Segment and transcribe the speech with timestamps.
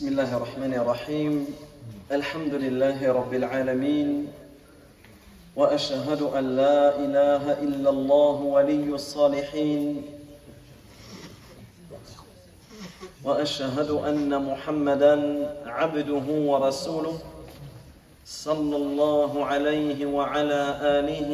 [0.00, 1.46] بسم الله الرحمن الرحيم.
[2.12, 4.32] الحمد لله رب العالمين.
[5.56, 10.02] وأشهد أن لا إله إلا الله ولي الصالحين.
[13.24, 15.16] وأشهد أن محمدا
[15.66, 17.18] عبده ورسوله
[18.24, 21.32] صلى الله عليه وعلى آله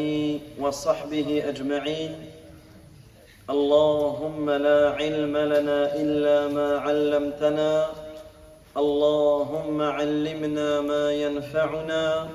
[0.58, 2.14] وصحبه أجمعين.
[3.50, 8.05] اللهم لا علم لنا إلا ما علمتنا
[8.76, 12.28] اللهم علمنا ما ينفعنا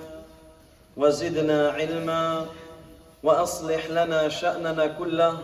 [0.98, 2.46] وزدنا علما
[3.24, 5.38] وأصلح لنا شأننا كله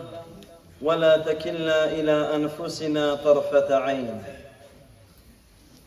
[0.82, 4.22] ولا تكلنا إلى أنفسنا طرفة عين.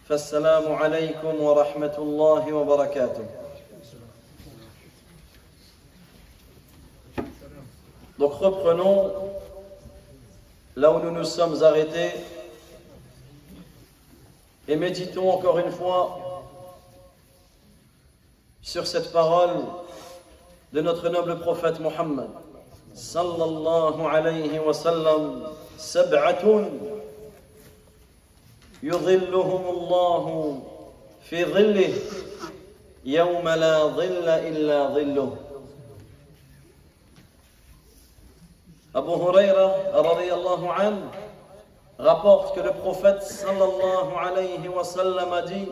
[0.07, 3.25] فالسلام عليكم ورحمة الله وبركاته.
[8.17, 9.11] Donc reprenons
[10.75, 12.11] là où nous nous sommes arrêtés.
[14.71, 16.45] Et méditons encore une fois
[18.61, 19.65] sur cette parole
[20.71, 22.29] de notre noble prophète Mohammed
[22.93, 25.43] sallallahu alayhi wa sallam
[25.77, 26.69] sab'atun
[28.83, 30.25] يظلهم الله
[31.29, 31.93] في ظله
[33.05, 35.35] يوم لا ظل إلا ظله
[38.93, 41.20] Abu Huraira radiyallahu anhu
[42.01, 45.67] rapporte que le prophète sallallahu alayhi wa sallam a dit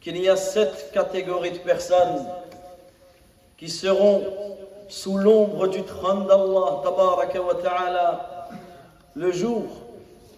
[0.00, 2.26] qu'il y a sept catégories de personnes
[3.58, 4.22] qui seront
[4.88, 8.48] sous l'ombre du trône d'Allah tabaraka wa ta'ala
[9.14, 9.64] le jour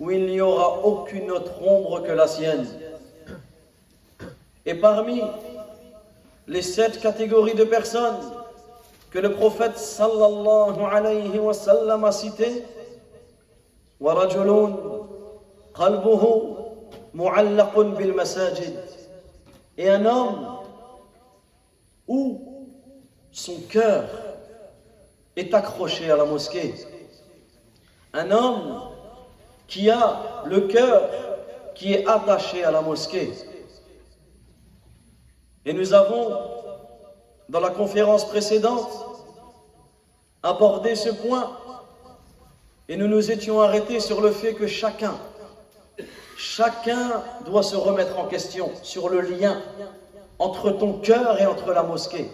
[0.00, 2.66] où il n'y aura aucune autre ombre que la sienne.
[4.66, 5.22] Et parmi
[6.48, 8.18] les sept catégories de personnes
[9.10, 12.64] que le prophète sallallahu alayhi wa sallam a citées,
[13.99, 14.73] ورجل
[15.73, 16.55] قلبه
[17.13, 18.77] معلق بالمساجد
[19.77, 20.59] et un homme
[22.07, 22.69] où
[23.31, 24.03] son cœur
[25.35, 26.75] est accroché à la mosquée
[28.13, 28.81] un homme
[29.67, 31.09] qui a le cœur
[31.73, 33.31] qui est attaché à la mosquée
[35.65, 36.37] et nous avons
[37.49, 38.91] dans la conférence précédente
[40.43, 41.57] abordé ce point
[42.88, 45.14] et nous nous étions arrêtés sur le fait que chacun,
[46.36, 49.60] chacun doit se remettre en question sur le lien
[50.38, 52.26] entre ton cœur et entre la mosquée.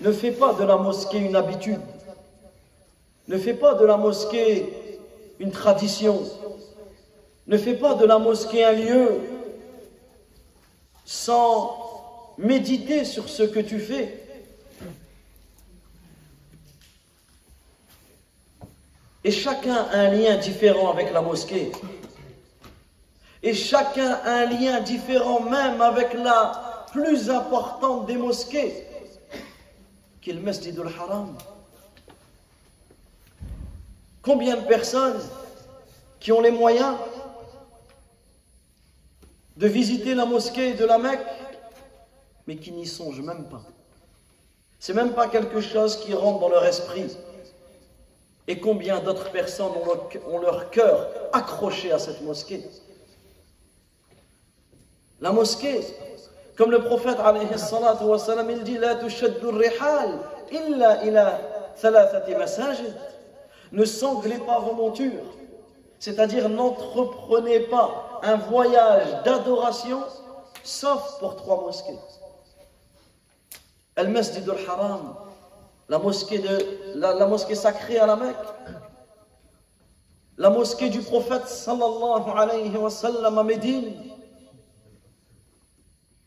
[0.00, 1.80] Ne fais pas de la mosquée une habitude.
[3.28, 4.98] Ne fais pas de la mosquée
[5.38, 6.22] une tradition.
[7.46, 9.20] Ne fais pas de la mosquée un lieu
[11.04, 11.76] sans
[12.38, 14.19] méditer sur ce que tu fais.
[19.22, 21.72] Et chacun a un lien différent avec la mosquée.
[23.42, 28.86] Et chacun a un lien différent même avec la plus importante des mosquées,
[30.20, 31.36] qui est le Masjid al-Haram.
[34.22, 35.20] Combien de personnes
[36.18, 36.96] qui ont les moyens
[39.56, 41.20] de visiter la mosquée de la Mecque,
[42.46, 43.62] mais qui n'y songent même pas.
[44.78, 47.16] C'est même pas quelque chose qui rentre dans leur esprit.
[48.50, 49.70] Et combien d'autres personnes
[50.26, 52.68] ont leur, cœur accroché à cette mosquée?
[55.20, 55.82] La mosquée,
[56.56, 57.18] comme le prophète
[58.50, 60.18] il dit La rihal
[60.50, 61.40] illa ila
[61.80, 62.92] thalathati masajid.
[63.70, 65.36] Ne sanglez pas vos montures,
[66.00, 70.02] c'est-à-dire n'entreprenez pas un voyage d'adoration
[70.64, 72.00] sauf pour trois mosquées.
[73.94, 75.14] Al-Masjid al-Haram,
[75.90, 78.36] la mosquée, de, la, mosquée sacrée à la Mecque,
[80.38, 83.92] la mosquée du prophète sallallahu alayhi wa sallam à Médine,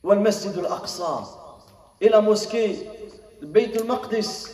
[0.03, 1.23] ou le masjid al-Aqsa,
[2.01, 2.89] et la mosquée
[3.41, 4.47] Beit al-Maqdis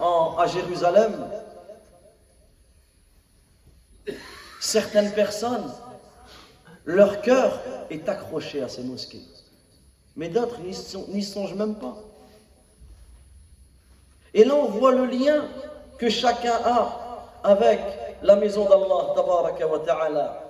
[0.00, 1.30] à Jérusalem.
[4.60, 5.72] Certaines personnes,
[6.84, 9.22] leur cœur est accroché à ces mosquées,
[10.16, 11.96] mais d'autres n'y songent même pas.
[14.34, 15.44] Et là, on voit le lien
[15.98, 17.80] que chacun a avec
[18.22, 19.14] la maison d'Allah,
[19.86, 20.42] ta'ala.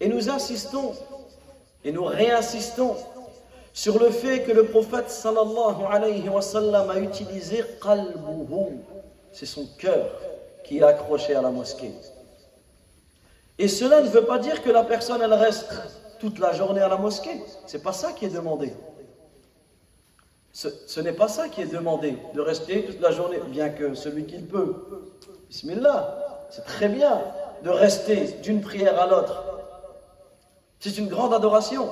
[0.00, 0.94] Et nous insistons
[1.84, 2.96] et nous réinsistons
[3.72, 8.78] sur le fait que le prophète sallallahu alayhi wa a utilisé qalbuhu,
[9.32, 10.10] c'est son cœur
[10.64, 11.92] qui est accroché à la mosquée.
[13.58, 15.70] Et cela ne veut pas dire que la personne elle reste
[16.20, 17.42] toute la journée à la mosquée.
[17.66, 18.72] C'est pas ça qui est demandé.
[20.52, 24.26] Ce, n'est pas ça qui est demandé, de rester toute la journée, bien que celui
[24.26, 24.74] qui peut,
[25.48, 26.46] bismillah.
[26.50, 27.22] C'est très bien
[27.62, 29.44] de rester d'une prière à l'autre.
[30.80, 31.88] C'est une grande adoration.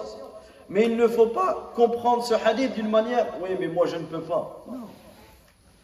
[0.68, 4.04] Mais il ne faut pas comprendre ce hadith d'une manière, oui, mais moi je ne
[4.04, 4.64] peux pas.
[4.70, 4.80] Non.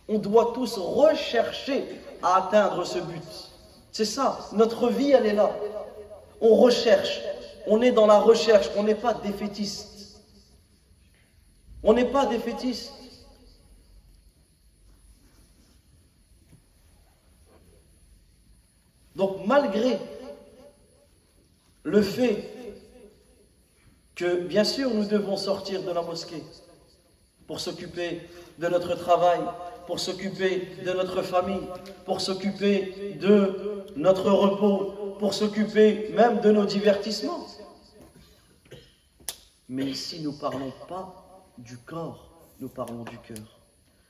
[0.09, 1.85] On doit tous rechercher
[2.23, 3.23] à atteindre ce but.
[3.93, 5.51] C'est ça, notre vie, elle est là.
[6.41, 7.23] On recherche,
[7.67, 10.21] on est dans la recherche, on n'est pas défaitiste.
[11.83, 12.93] On n'est pas défaitiste.
[19.17, 19.99] Donc malgré
[21.85, 22.51] le fait
[24.15, 26.43] que bien sûr nous devons sortir de la mosquée
[27.47, 28.23] pour s'occuper
[28.59, 29.41] de notre travail,
[29.87, 31.69] pour s'occuper de notre famille,
[32.05, 37.47] pour s'occuper de notre repos, pour s'occuper même de nos divertissements.
[39.69, 42.31] Mais ici, nous ne parlons pas du corps,
[42.61, 43.61] nous parlons du cœur.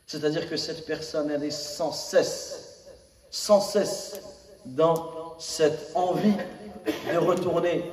[0.06, 2.87] C'est-à-dire que cette personne, elle est sans cesse,
[3.31, 4.21] sans cesse
[4.65, 6.37] dans cette envie
[7.12, 7.91] de retourner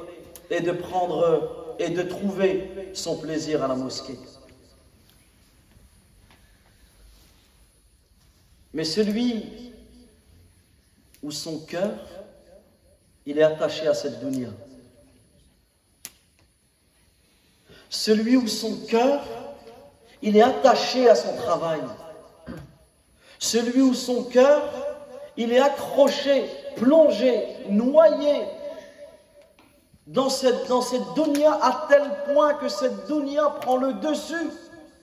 [0.49, 4.19] et de prendre et de trouver son plaisir à la mosquée.
[8.73, 9.71] Mais celui
[11.23, 11.93] où son cœur,
[13.25, 14.49] il est attaché à cette dunya.
[17.91, 19.21] Celui où son cœur,
[20.21, 21.81] il est attaché à son travail.
[23.37, 24.63] Celui où son cœur,
[25.35, 28.43] il est accroché, plongé, noyé
[30.07, 34.51] dans cette, dans à tel point que cette dunya prend le dessus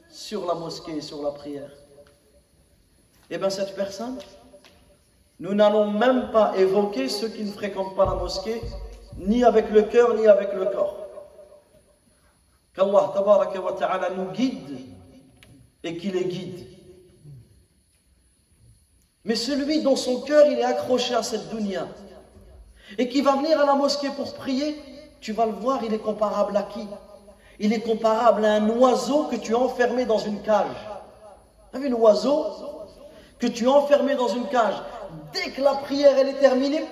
[0.08, 1.70] sur la mosquée et sur la prière.
[3.28, 4.18] Eh bien, cette personne,
[5.40, 8.62] nous n'allons même pas évoquer ceux qui ne fréquentent pas la mosquée,
[9.18, 11.07] ni avec le cœur, ni avec le corps.
[12.78, 14.78] Qu'Allah nous guide
[15.82, 16.66] et qu'il les guide.
[19.24, 21.88] Mais celui dont son cœur est accroché à cette dunya
[22.96, 24.80] et qui va venir à la mosquée pour prier,
[25.20, 26.86] tu vas le voir, il est comparable à qui?
[27.58, 30.76] Il est comparable à un oiseau que tu as enfermé dans une cage.
[31.72, 32.46] Tu as vu l'oiseau
[33.40, 34.76] que tu es enfermé dans une cage,
[35.32, 36.84] dès que la prière est terminée,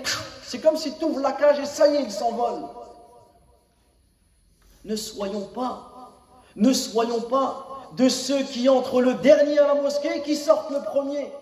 [0.43, 2.63] c'est comme si tu ouvres la cage et ça y est, il s'envole.
[4.87, 6.13] Ne soyons pas,
[6.55, 10.71] ne soyons pas de ceux qui entrent le dernier à la mosquée et qui sortent
[10.71, 11.33] le premier.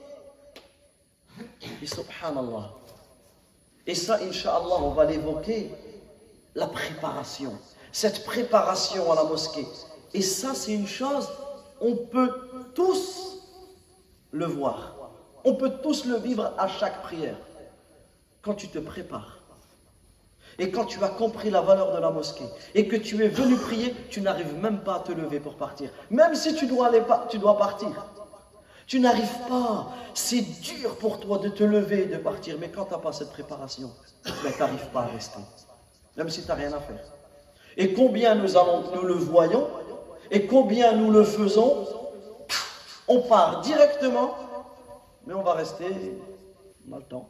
[1.82, 2.70] Et subhanallah.
[3.86, 5.70] Et ça, inshallah, on va l'évoquer,
[6.54, 7.52] la préparation.
[7.92, 9.68] Cette préparation à la mosquée.
[10.14, 11.28] Et ça, c'est une chose,
[11.82, 12.32] on peut
[12.74, 13.42] tous
[14.30, 14.96] le voir.
[15.44, 17.36] On peut tous le vivre à chaque prière.
[18.40, 19.33] Quand tu te prépares
[20.58, 23.56] et quand tu as compris la valeur de la mosquée et que tu es venu
[23.56, 25.90] prier, tu n'arrives même pas à te lever pour partir.
[26.10, 27.88] Même si tu dois, aller, tu dois partir.
[28.86, 29.88] Tu n'arrives pas.
[30.12, 32.56] C'est dur pour toi de te lever et de partir.
[32.60, 33.90] Mais quand tu n'as pas cette préparation,
[34.24, 35.40] ben, tu n'arrives pas à rester.
[36.16, 37.02] Même si tu n'as rien à faire.
[37.76, 39.66] Et combien nous, allons, nous le voyons
[40.30, 41.86] et combien nous le faisons,
[43.08, 44.36] on part directement
[45.26, 45.86] mais on va rester,
[46.86, 47.28] le temps,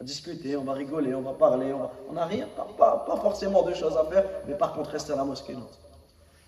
[0.00, 1.74] à discuter, on va rigoler, on va parler,
[2.08, 5.16] on n'a rien, pas, pas, forcément de choses à faire, mais par contre rester à
[5.16, 5.66] la mosquée, non.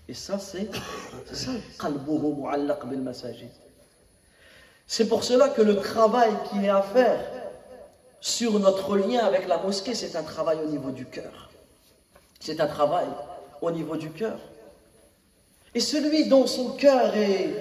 [0.08, 0.70] Et ça, c'est
[1.32, 1.50] ça,
[4.86, 7.20] c'est pour cela que le travail qu'il y a à faire
[8.20, 11.50] sur notre lien avec la mosquée, c'est un travail au niveau du cœur.
[12.40, 13.06] C'est un travail
[13.62, 14.38] au niveau du cœur.
[15.74, 17.54] Et celui dont son cœur est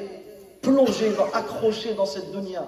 [0.62, 2.68] plongé, accroché dans cette dunya,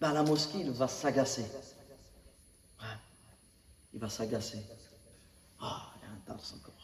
[0.00, 1.44] la mosquée, il va s'agacer.
[3.92, 4.64] Il va s'agacer.
[5.60, 6.74] Ah, il y a un encore.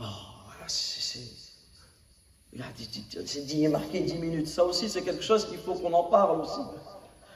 [0.00, 0.04] Oh,
[0.68, 1.00] c'est.
[3.26, 4.48] C'est marqué 10 minutes.
[4.48, 6.60] Ça aussi, c'est quelque chose qu'il faut qu'on en parle aussi.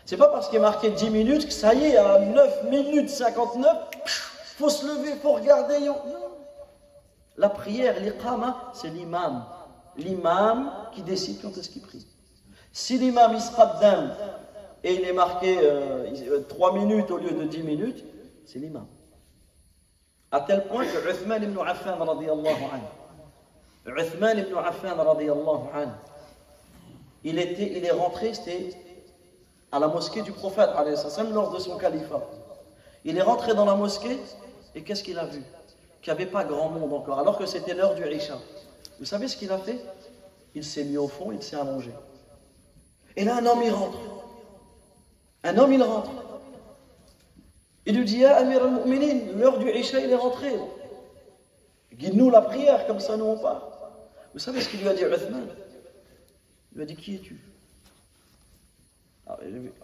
[0.05, 3.09] C'est pas parce qu'il est marqué 10 minutes que ça y est, à 9 minutes
[3.09, 3.91] 59,
[4.59, 5.81] faut se lever, il faut regarder.
[5.81, 5.97] Non.
[7.37, 9.45] La prière, l'iqama, c'est l'imam.
[9.97, 12.07] L'imam qui décide quand est-ce qu'il prie.
[12.73, 14.15] Si l'imam isqaddam
[14.83, 18.05] et il est marqué euh, 3 minutes au lieu de 10 minutes,
[18.47, 18.87] c'est l'imam.
[20.31, 24.97] À tel point que Uthman ibn Affan radiyallahu anhu, Uthman ibn Affan
[27.25, 28.33] il, était, il est rentré,
[29.71, 30.71] à la mosquée du prophète
[31.33, 32.23] lors de son califat.
[33.05, 34.19] Il est rentré dans la mosquée
[34.75, 35.43] et qu'est-ce qu'il a vu?
[36.01, 38.39] Qu'il n'y avait pas grand monde encore, alors que c'était l'heure du Isha.
[38.99, 39.79] Vous savez ce qu'il a fait?
[40.55, 41.93] Il s'est mis au fond, il s'est allongé.
[43.17, 43.99] Et là, un homme, il rentre.
[45.45, 46.11] Un homme, il rentre.
[47.85, 50.53] Il lui dit, Ya Amir al-Mu'minin, l'heure du Isha, il est rentré.
[51.93, 53.69] Guide-nous la prière, comme ça nous on part.
[54.33, 55.47] Vous savez ce qu'il lui a dit Uthman?
[56.73, 57.41] Il lui a dit, qui es-tu?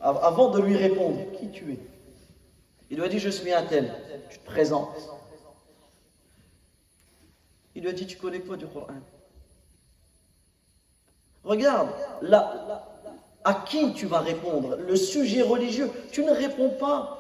[0.01, 1.79] Avant de lui répondre, qui tu es?
[2.91, 3.93] Il lui a dit, je suis un tel.
[4.31, 5.11] Tu te présentes.
[7.75, 8.95] Il lui a dit, tu connais quoi du Coran
[11.45, 11.91] Regarde,
[12.23, 12.98] là,
[13.45, 14.77] à qui tu vas répondre?
[14.77, 17.15] Le sujet religieux, tu ne réponds pas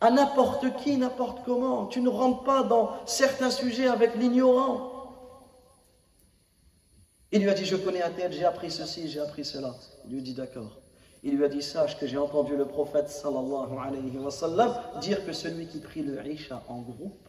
[0.00, 1.86] à n'importe qui, n'importe comment.
[1.86, 4.92] Tu ne rentres pas dans certains sujets avec l'ignorant.
[7.32, 9.74] Il lui a dit, je connais un tel, j'ai appris ceci, j'ai appris cela.
[10.06, 10.78] Il lui dit, d'accord.
[11.22, 15.26] Il lui a dit, sache que j'ai entendu le prophète sallallahu alayhi wa sallam dire
[15.26, 17.28] que celui qui prie le Isha en groupe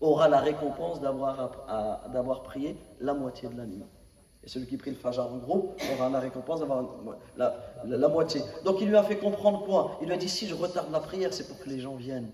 [0.00, 3.84] aura la récompense d'avoir prié la moitié de la nuit.
[4.44, 6.84] Et celui qui prie le Fajr en groupe aura la récompense d'avoir
[7.36, 8.40] la, la, moitié.
[8.64, 9.98] Donc il lui a fait comprendre quoi?
[10.00, 12.30] Il lui a dit si je retarde la prière, c'est pour que les gens viennent.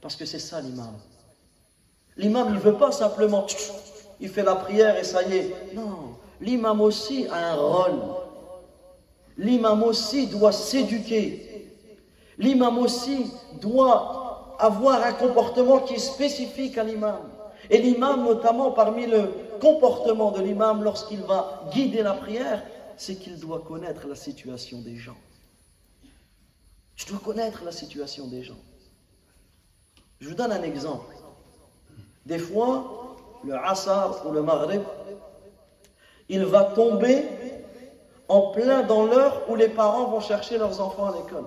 [0.00, 0.94] Parce que c'est ça l'imam.
[2.16, 3.46] L'imam, il ne veut pas simplement,
[4.20, 5.74] il fait la prière et ça y est.
[5.74, 8.00] Non, l'imam aussi a un rôle.
[9.36, 11.70] L'imam aussi doit s'éduquer.
[12.38, 13.30] L'imam aussi
[13.60, 17.20] doit avoir un comportement qui est spécifique à l'imam.
[17.70, 19.28] Et l'imam, notamment parmi le
[19.60, 22.62] comportement de l'imam lorsqu'il va guider la prière,
[22.96, 25.16] c'est qu'il doit connaître la situation des gens.
[26.96, 28.60] Tu dois connaître la situation des gens.
[30.20, 31.14] Je vous donne un exemple.
[32.24, 34.82] Des fois, le Asar ou le Maghrib,
[36.28, 37.24] il va tomber
[38.28, 41.44] en plein dans l'heure où les parents vont chercher leurs enfants à l'école.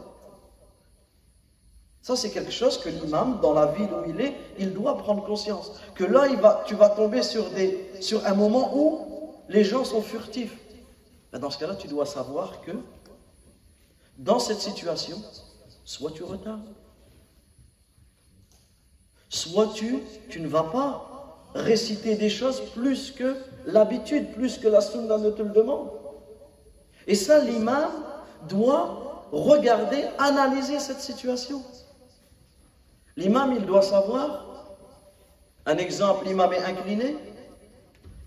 [2.02, 5.26] Ça, c'est quelque chose que l'imam, dans la ville où il est, il doit prendre
[5.26, 5.74] conscience.
[5.96, 6.28] Que là,
[6.66, 7.46] tu vas tomber sur,
[8.26, 10.58] un moment où les gens sont furtifs.
[11.32, 12.72] Ben, dans ce cas-là, tu dois savoir que
[14.18, 15.22] dans cette situation,
[15.84, 16.74] soit tu retardes,
[19.30, 20.00] soit tu,
[20.30, 23.36] tu ne vas pas réciter des choses plus que
[23.66, 25.90] l'habitude, plus que la sunna ne te le demande.
[27.06, 27.92] Et ça, l'imam
[28.48, 31.64] doit regarder, analyser cette situation.
[33.18, 34.46] L'imam, il doit savoir,
[35.66, 37.18] un exemple, l'imam est incliné,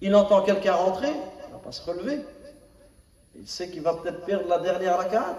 [0.00, 2.20] il entend quelqu'un rentrer, il ne va pas se relever.
[3.36, 5.36] Il sait qu'il va peut-être perdre la dernière rakat,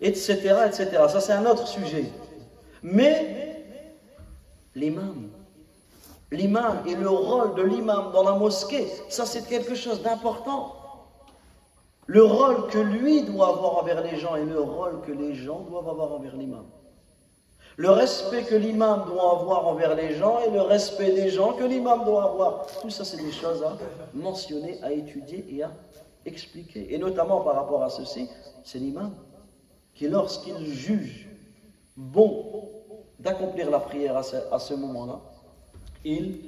[0.00, 0.36] etc.,
[0.66, 0.90] etc.
[1.08, 2.04] Ça, c'est un autre sujet.
[2.82, 3.64] Mais
[4.76, 5.28] l'imam,
[6.30, 10.76] l'imam et le rôle de l'imam dans la mosquée, ça, c'est quelque chose d'important.
[12.06, 15.60] Le rôle que lui doit avoir envers les gens et le rôle que les gens
[15.68, 16.64] doivent avoir envers l'imam.
[17.76, 21.64] Le respect que l'imam doit avoir envers les gens et le respect des gens que
[21.64, 22.66] l'imam doit avoir.
[22.80, 23.76] Tout ça, c'est des choses à
[24.14, 25.72] mentionner, à étudier et à
[26.24, 26.94] expliquer.
[26.94, 28.28] Et notamment par rapport à ceci,
[28.64, 29.14] c'est l'imam
[29.94, 31.28] qui, lorsqu'il juge
[31.96, 32.70] bon
[33.18, 34.22] d'accomplir la prière à
[34.58, 35.20] ce, moment-là,
[36.04, 36.38] il,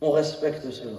[0.00, 0.98] on respecte cela.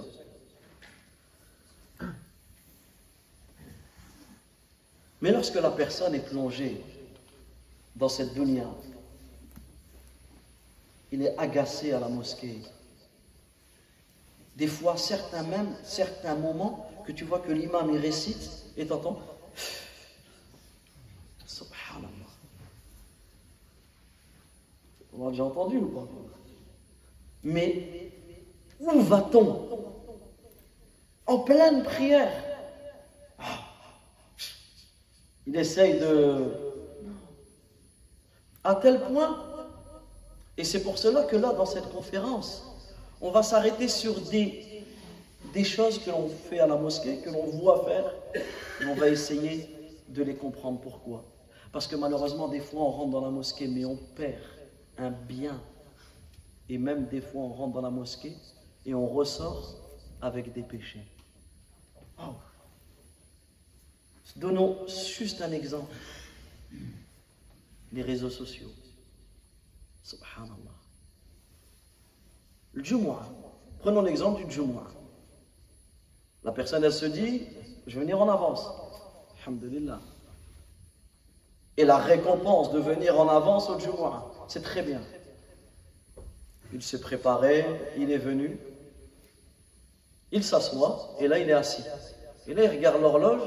[5.22, 6.82] Mais lorsque la personne est plongée
[7.94, 8.66] dans cette dunya,
[11.12, 12.62] il est agacé à la mosquée.
[14.56, 19.20] Des fois, certains même, certains moments que tu vois que l'imam il récite et t'entends
[21.46, 22.08] Subhanallah.
[25.12, 26.08] On a déjà entendu ou pas?
[27.44, 28.10] Mais
[28.80, 29.68] où va-t-on?
[31.26, 32.32] En pleine prière.
[35.46, 36.54] Il essaye de...
[38.64, 39.51] À tel point
[40.56, 42.64] et c'est pour cela que là, dans cette conférence,
[43.20, 44.84] on va s'arrêter sur des,
[45.64, 48.12] choses que l'on fait à la mosquée, que l'on voit faire,
[48.80, 49.68] et on va essayer
[50.08, 51.24] de les comprendre pourquoi.
[51.70, 54.42] Parce que malheureusement, des fois, on rentre dans la mosquée, mais on perd
[54.98, 55.58] un bien.
[56.68, 58.36] Et même des fois, on rentre dans la mosquée
[58.84, 59.76] et on ressort
[60.20, 61.06] avec des péchés.
[62.18, 62.34] Oh.
[64.36, 65.94] Donnons juste un exemple.
[67.92, 68.70] Les réseaux sociaux.
[70.02, 70.76] Subhanallah.
[72.72, 73.26] Le Jumu'ah.
[73.78, 74.88] Prenons l'exemple du Jumu'ah.
[76.44, 77.46] La personne, elle se dit,
[77.86, 78.68] je vais venir en avance.
[79.42, 80.00] Alhamdulillah.
[81.76, 85.00] Et la récompense de venir en avance au Jumu'ah, c'est très bien.
[86.72, 87.66] Il s'est préparé,
[87.98, 88.58] il est venu,
[90.30, 91.84] il s'assoit, et là il est assis.
[92.46, 93.42] Et là il regarde l'horloge.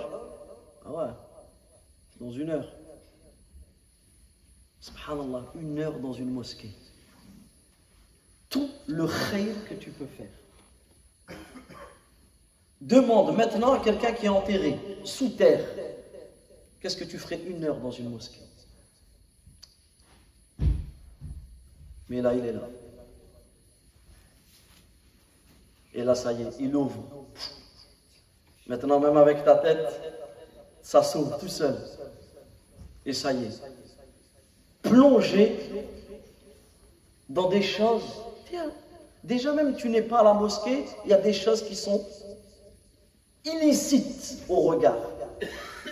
[0.85, 1.09] Ah ouais,
[2.19, 2.71] dans une heure.
[4.85, 6.69] Subhanallah, une heure dans une mosquée.
[8.49, 10.29] Tout le khayr que tu peux faire.
[12.79, 15.65] Demande maintenant à quelqu'un qui est enterré, sous terre,
[16.79, 18.43] qu'est-ce que tu ferais une heure dans une mosquée?
[22.07, 22.69] Mais là, il est là.
[25.95, 27.25] Et là, ça y est, il ouvre.
[28.67, 29.99] Maintenant, même avec ta tête,
[30.83, 31.75] ça s'ouvre tout seul.
[33.03, 33.74] Et ça y est.
[34.85, 35.55] Plonger
[37.29, 38.03] dans des choses.
[38.49, 38.71] Tiens,
[39.23, 42.05] déjà même tu n'es pas à la mosquée, il y a des choses qui sont
[43.43, 44.97] illicites au regard.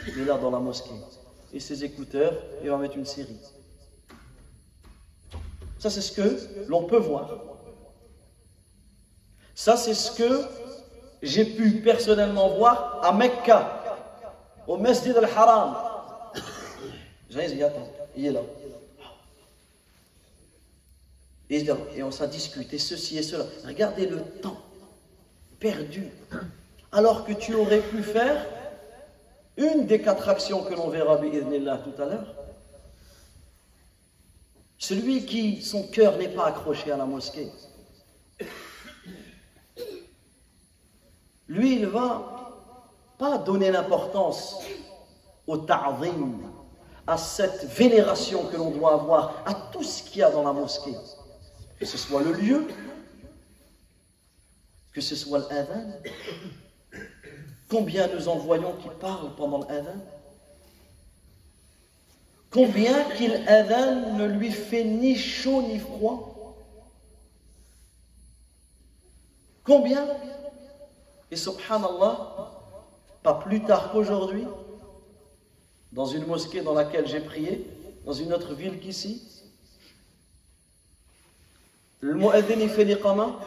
[0.07, 0.91] Il est là dans la mosquée.
[1.53, 2.33] Et ses écouteurs,
[2.63, 3.38] il va mettre une série.
[5.79, 7.29] Ça, c'est ce que l'on peut voir.
[9.53, 10.41] Ça, c'est ce que
[11.21, 13.83] j'ai pu personnellement voir à Mecca,
[14.67, 15.75] au Masjid al-Haram.
[17.35, 18.41] Attends, il est là.
[21.50, 21.65] Et,
[22.01, 23.45] on s'en discute, et ceci et cela.
[23.65, 24.62] Regardez le temps
[25.59, 26.07] perdu.
[26.91, 28.45] Alors que tu aurais pu faire
[29.57, 32.35] une des quatre actions que l'on verra là tout à l'heure.
[34.77, 37.50] Celui qui, son cœur n'est pas accroché à la mosquée.
[41.47, 42.33] Lui, il va
[43.17, 44.59] pas donner l'importance
[45.47, 46.39] au ta'zim,
[47.05, 50.53] à cette vénération que l'on doit avoir, à tout ce qu'il y a dans la
[50.53, 50.95] mosquée
[51.80, 52.68] que ce soit le lieu,
[54.94, 55.92] que ce soit l'adhan.
[57.70, 59.98] Combien nous en voyons qui parlent pendant l'adhan.
[62.51, 66.56] Combien qu'il adhan ne lui fait ni chaud ni froid.
[69.63, 70.08] Combien.
[71.32, 72.51] Et subhanallah,
[73.24, 74.46] pas plus tard qu'aujourd'hui,
[75.92, 77.65] dans une mosquée dans laquelle j'ai prié,
[78.06, 79.32] dans une autre ville qu'ici,
[82.03, 83.39] le mu'adhin, il fait l'iqama.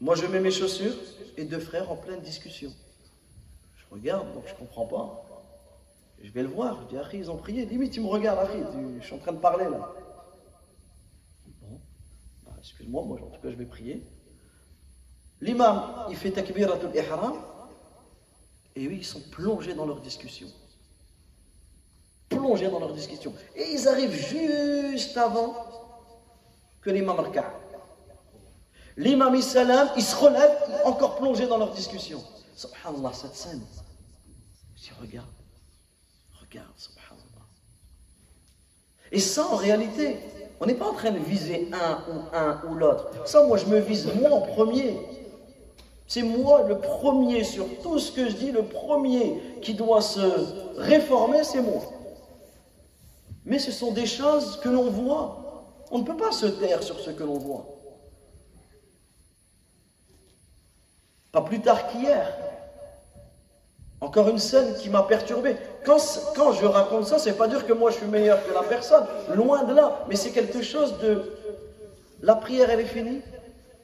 [0.00, 0.94] Moi, je mets mes chaussures
[1.36, 2.72] et deux frères en pleine discussion.
[3.76, 5.22] Je regarde, donc je ne comprends pas.
[6.22, 6.80] Je vais le voir.
[6.80, 7.66] Je dis, Akhi, ils ont prié.
[7.66, 8.58] Limite, tu me regardes, Akhi.
[9.00, 9.92] Je suis en train de parler là.
[11.60, 11.78] Bon,
[12.46, 14.02] bah, excuse-moi, moi, en tout cas, je vais prier.
[15.42, 17.34] L'imam, il fait takbiratul ihram.
[18.74, 20.48] Et oui, ils sont plongés dans leur discussion.
[22.30, 23.34] Plongés dans leur discussion.
[23.54, 25.85] Et ils arrivent juste avant
[26.86, 27.52] que l'imam raka.
[28.96, 32.22] L'imam salam, il se relève, encore plongé dans leur discussion.
[32.54, 33.60] Subhanallah, cette scène.
[34.76, 35.26] Je regarde,
[36.40, 37.46] regarde, subhanallah.
[39.10, 40.18] Et ça, en réalité,
[40.60, 43.10] on n'est pas en train de viser un ou un ou l'autre.
[43.26, 44.96] Ça, moi, je me vise moi en premier.
[46.06, 50.20] C'est moi le premier sur tout ce que je dis, le premier qui doit se
[50.76, 51.82] réformer, c'est moi.
[53.44, 55.45] Mais ce sont des choses que l'on voit.
[55.90, 57.66] On ne peut pas se taire sur ce que l'on voit.
[61.32, 62.32] Pas plus tard qu'hier.
[64.00, 65.56] Encore une scène qui m'a perturbé.
[65.84, 65.98] Quand,
[66.52, 69.64] je raconte ça, c'est pas dire que moi je suis meilleur que la personne, loin
[69.64, 71.22] de là, mais c'est quelque chose de.
[72.22, 73.22] La prière, elle est finie.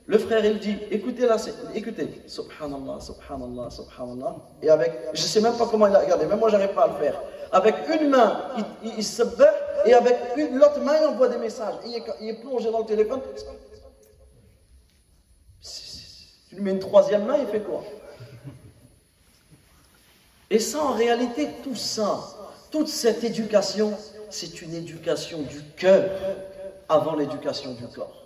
[0.06, 1.36] Le frère, il dit écoutez là,
[1.74, 4.36] écoutez, subhanallah, subhanallah, subhanallah.
[4.60, 6.88] Et avec, je sais même pas comment il a regardé, même moi j'arrive pas à
[6.88, 7.20] le faire.
[7.52, 8.42] Avec une main,
[8.82, 9.54] il, il se bat
[9.86, 10.16] et avec
[10.52, 11.74] l'autre main, il envoie des messages.
[11.84, 13.20] il, est, plongé dans le téléphone.
[16.48, 17.82] Tu lui mets une troisième main, il fait quoi?
[20.50, 22.20] Et ça, en réalité, tout ça,
[22.70, 23.96] toute cette éducation,
[24.28, 26.10] c'est une éducation du cœur
[26.88, 28.22] avant l'éducation du corps.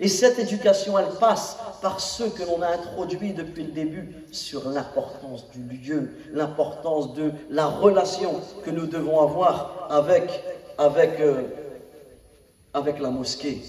[0.00, 4.70] Et cette éducation, elle passe par ce que l'on a introduit depuis le début sur
[4.70, 10.42] l'importance du lieu, l'importance de la relation que nous devons avoir avec
[10.80, 11.42] avec, euh,
[12.72, 13.60] avec la mosquée.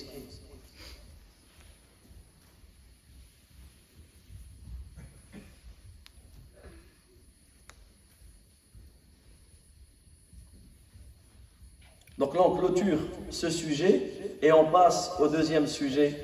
[12.17, 16.17] Donc là, on clôture ce sujet et on passe au deuxième sujet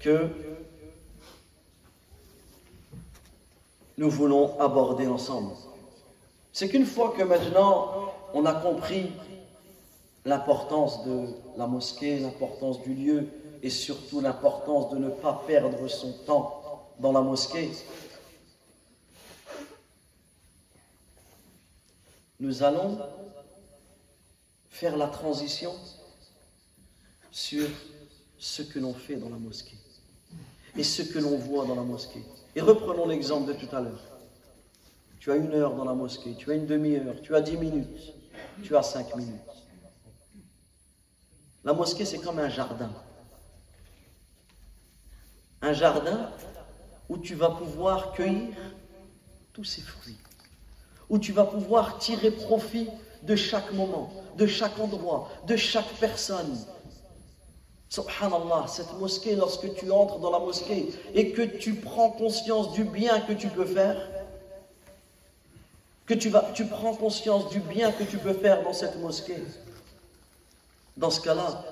[0.00, 0.28] que
[3.96, 5.52] nous voulons aborder ensemble.
[6.52, 9.12] C'est qu'une fois que maintenant on a compris
[10.26, 13.28] l'importance de la mosquée, l'importance du lieu
[13.62, 17.70] et surtout l'importance de ne pas perdre son temps dans la mosquée.
[22.40, 22.98] Nous allons
[24.68, 25.72] faire la transition
[27.30, 27.66] sur
[28.36, 29.78] ce que l'on fait dans la mosquée
[30.76, 32.22] et ce que l'on voit dans la mosquée.
[32.54, 34.02] Et reprenons l'exemple de tout à l'heure.
[35.20, 38.14] Tu as une heure dans la mosquée, tu as une demi-heure, tu as dix minutes,
[38.62, 39.55] tu as cinq minutes.
[41.66, 42.90] La mosquée, c'est comme un jardin.
[45.60, 46.30] Un jardin
[47.08, 48.54] où tu vas pouvoir cueillir
[49.52, 50.16] tous ces fruits,
[51.08, 52.88] où tu vas pouvoir tirer profit
[53.24, 56.56] de chaque moment, de chaque endroit, de chaque personne.
[57.88, 62.84] Subhanallah, cette mosquée, lorsque tu entres dans la mosquée et que tu prends conscience du
[62.84, 63.96] bien que tu peux faire,
[66.06, 69.42] que tu, prends conscience du bien que tu peux faire dans cette mosquée,
[70.96, 71.64] dans ce cas-là,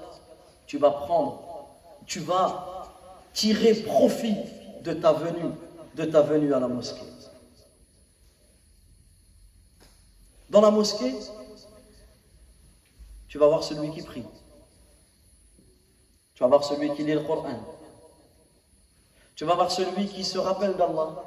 [0.67, 1.69] tu vas prendre,
[2.07, 2.91] tu vas
[3.33, 4.37] tirer profit
[4.83, 5.53] de ta venue,
[5.95, 7.07] de ta venue à la mosquée.
[10.51, 11.15] Dans la mosquée,
[13.29, 14.25] tu vas voir celui qui prie.
[16.35, 17.59] Tu vas voir celui qui lit le Coran.
[19.35, 21.25] Tu vas voir celui qui se rappelle d'Allah.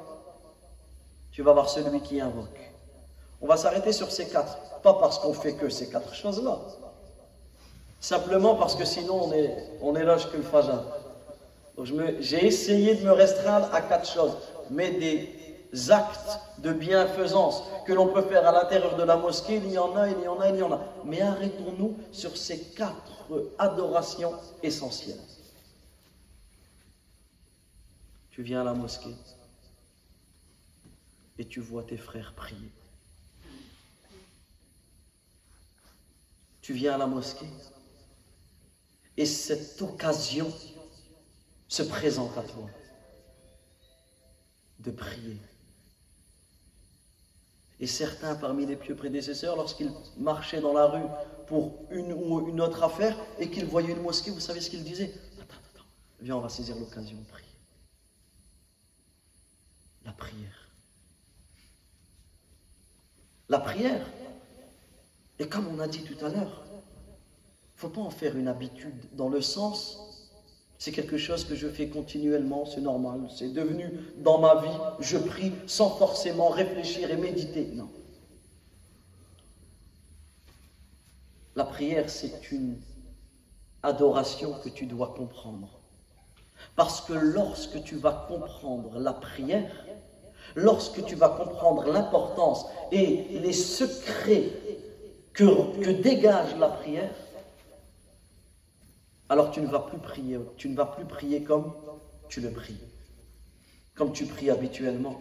[1.32, 2.72] Tu vas voir celui qui invoque.
[3.40, 4.80] On va s'arrêter sur ces quatre.
[4.80, 6.58] Pas parce qu'on fait que ces quatre choses-là.
[8.00, 10.84] Simplement parce que sinon on est, on est le fajr.
[12.20, 14.36] J'ai essayé de me restreindre à quatre choses.
[14.70, 19.70] Mais des actes de bienfaisance que l'on peut faire à l'intérieur de la mosquée, il
[19.70, 20.80] y en a, il y en a, il y en a.
[21.04, 23.12] Mais arrêtons-nous sur ces quatre
[23.58, 25.20] adorations essentielles.
[28.30, 29.16] Tu viens à la mosquée
[31.38, 32.70] et tu vois tes frères prier.
[36.60, 37.48] Tu viens à la mosquée
[39.18, 40.50] et cette occasion
[41.66, 42.70] se présente à toi
[44.78, 45.36] de prier.
[47.80, 51.08] Et certains parmi les pieux prédécesseurs, lorsqu'ils marchaient dans la rue
[51.48, 54.84] pour une ou une autre affaire et qu'ils voyaient une mosquée, vous savez ce qu'ils
[54.84, 55.12] disaient?
[55.40, 55.86] Attends, attends,
[56.20, 57.48] viens, on va saisir l'occasion de prier.
[60.04, 60.68] La prière.
[63.48, 64.06] La prière.
[65.40, 66.67] Et comme on a dit tout à l'heure,
[67.78, 70.08] il ne faut pas en faire une habitude dans le sens
[70.78, 75.18] c'est quelque chose que je fais continuellement, c'est normal, c'est devenu dans ma vie, je
[75.18, 77.72] prie sans forcément réfléchir et méditer.
[77.74, 77.88] Non.
[81.56, 82.80] La prière, c'est une
[83.82, 85.68] adoration que tu dois comprendre.
[86.76, 89.84] Parce que lorsque tu vas comprendre la prière,
[90.54, 94.52] lorsque tu vas comprendre l'importance et les secrets
[95.32, 97.14] que, que dégage la prière,
[99.28, 101.72] alors tu ne vas plus prier, tu ne vas plus prier comme
[102.28, 102.78] tu le pries,
[103.94, 105.20] comme tu pries habituellement.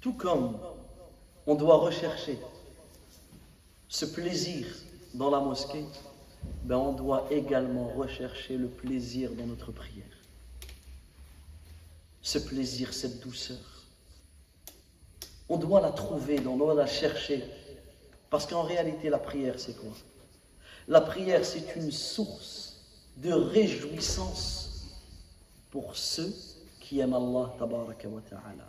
[0.00, 0.58] Tout comme
[1.46, 2.38] on doit rechercher
[3.88, 4.66] ce plaisir
[5.14, 5.84] dans la mosquée,
[6.64, 10.17] ben on doit également rechercher le plaisir dans notre prière
[12.22, 13.56] ce plaisir, cette douceur.
[15.48, 17.42] On doit la trouver, on doit la chercher.
[18.30, 19.90] Parce qu'en réalité, la prière, c'est quoi?
[20.86, 22.76] La prière, c'est une source
[23.16, 24.86] de réjouissance
[25.70, 26.34] pour ceux
[26.80, 28.68] qui aiment Allah tabaraka wa ta'ala.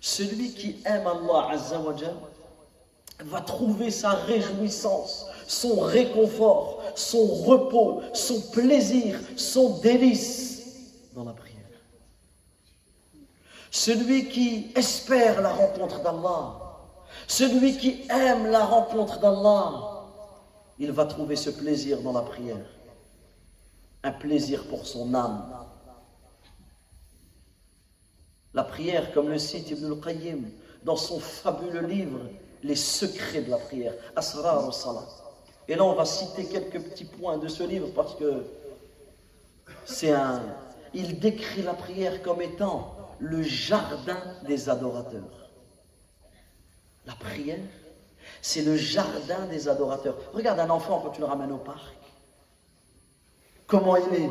[0.00, 1.94] Celui qui aime Allah azza wa
[3.24, 10.62] va trouver sa réjouissance, son réconfort, son repos, son plaisir, son délice
[11.14, 11.49] dans la prière.
[13.70, 16.56] Celui qui espère la rencontre d'Allah,
[17.28, 20.06] celui qui aime la rencontre d'Allah,
[20.78, 22.56] il va trouver ce plaisir dans la prière.
[24.02, 25.44] Un plaisir pour son âme.
[28.54, 30.50] La prière, comme le cite Ibn al-Qayyim
[30.82, 32.20] dans son fabuleux livre
[32.64, 35.06] Les secrets de la prière, Asrar al-Salat.
[35.68, 38.44] Et là, on va citer quelques petits points de ce livre parce que
[39.84, 40.42] c'est un.
[40.92, 45.50] Il décrit la prière comme étant le jardin des adorateurs.
[47.06, 47.58] La prière,
[48.42, 50.16] c'est le jardin des adorateurs.
[50.32, 51.96] Regarde un enfant quand tu le ramènes au parc.
[53.66, 54.30] Comment il est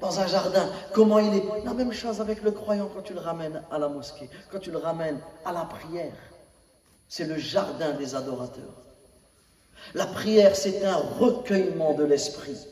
[0.00, 1.44] dans un jardin, comment il est.
[1.64, 4.70] La même chose avec le croyant quand tu le ramènes à la mosquée, quand tu
[4.70, 6.12] le ramènes à la prière.
[7.08, 8.82] C'est le jardin des adorateurs.
[9.94, 12.66] La prière, c'est un recueillement de l'esprit.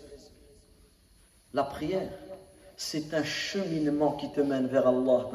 [1.54, 2.10] La prière,
[2.84, 5.30] c'est un cheminement qui te mène vers Allah.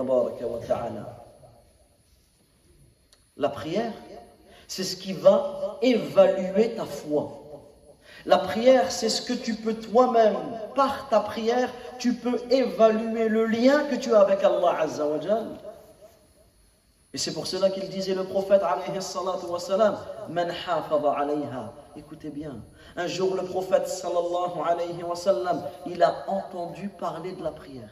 [3.37, 3.93] La prière,
[4.67, 7.41] c'est ce qui va évaluer ta foi.
[8.25, 10.35] La prière, c'est ce que tu peux toi-même,
[10.75, 14.85] par ta prière, tu peux évaluer le lien que tu as avec Allah
[17.13, 18.99] Et c'est pour cela qu'il disait le prophète alayhi
[20.29, 21.73] Man alayha.
[21.95, 22.57] Écoutez bien,
[22.97, 27.91] un jour, le prophète sallallahu alayhi wa sallam, il a entendu parler de la prière.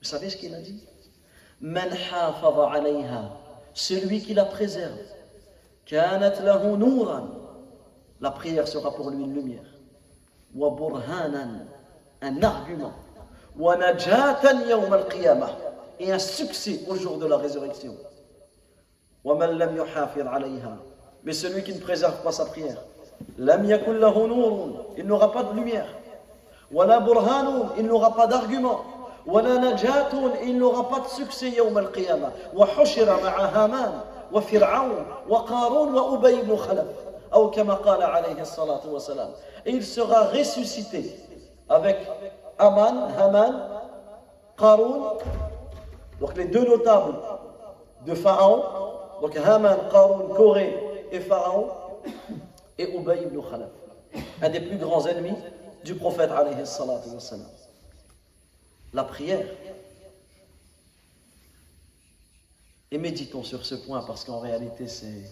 [0.00, 0.86] Vous savez ce qu'il a dit?
[1.60, 3.30] Man alayha,
[3.72, 4.98] celui qui la préserve.
[8.20, 9.64] La prière sera pour lui une lumière.
[10.54, 11.66] Wa burhanan,
[12.20, 12.92] un argument.
[13.56, 15.56] Wa najatan al-qiyamah,
[15.98, 17.96] et un succès au jour de la résurrection.
[21.24, 22.82] Mais celui qui ne préserve pas sa prière.
[23.38, 25.86] Lam yakun lahu nurun, il n'aura pas de lumière.
[26.70, 28.80] Wala burhanun, il n'aura pas d'argument.
[29.26, 32.30] Wala najatun, il n'aura pas de succès yawm al-qiyamah.
[32.54, 33.92] Wa hushira ma'a Haman,
[34.30, 36.86] wa Fir'aun, wa Qarun, wa Ubay ibn Khalaf.
[37.34, 39.30] Ou kama qala alayhi salatu wa salam.
[39.66, 41.18] Et il sera ressuscité
[41.68, 41.96] avec
[42.58, 43.62] Aman, Haman,
[44.56, 45.14] Qarun,
[46.20, 47.16] donc les deux notables
[48.06, 48.62] de Pharaon,
[49.20, 51.68] donc Haman, Qarun, Corée et Pharaon,
[52.78, 53.70] et Ubay ibn Khalaf,
[54.42, 55.36] un des plus grands ennemis
[55.84, 57.50] du prophète alayhi salatu wa salam.
[58.92, 59.46] La prière.
[62.90, 65.24] Et méditons sur ce point parce qu'en réalité c'est...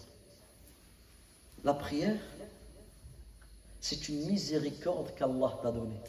[1.64, 2.18] La prière,
[3.80, 6.00] c'est une miséricorde qu'Allah t'a donnée.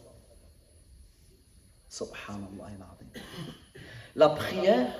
[1.89, 2.71] Subhanallah.
[4.15, 4.91] La prière,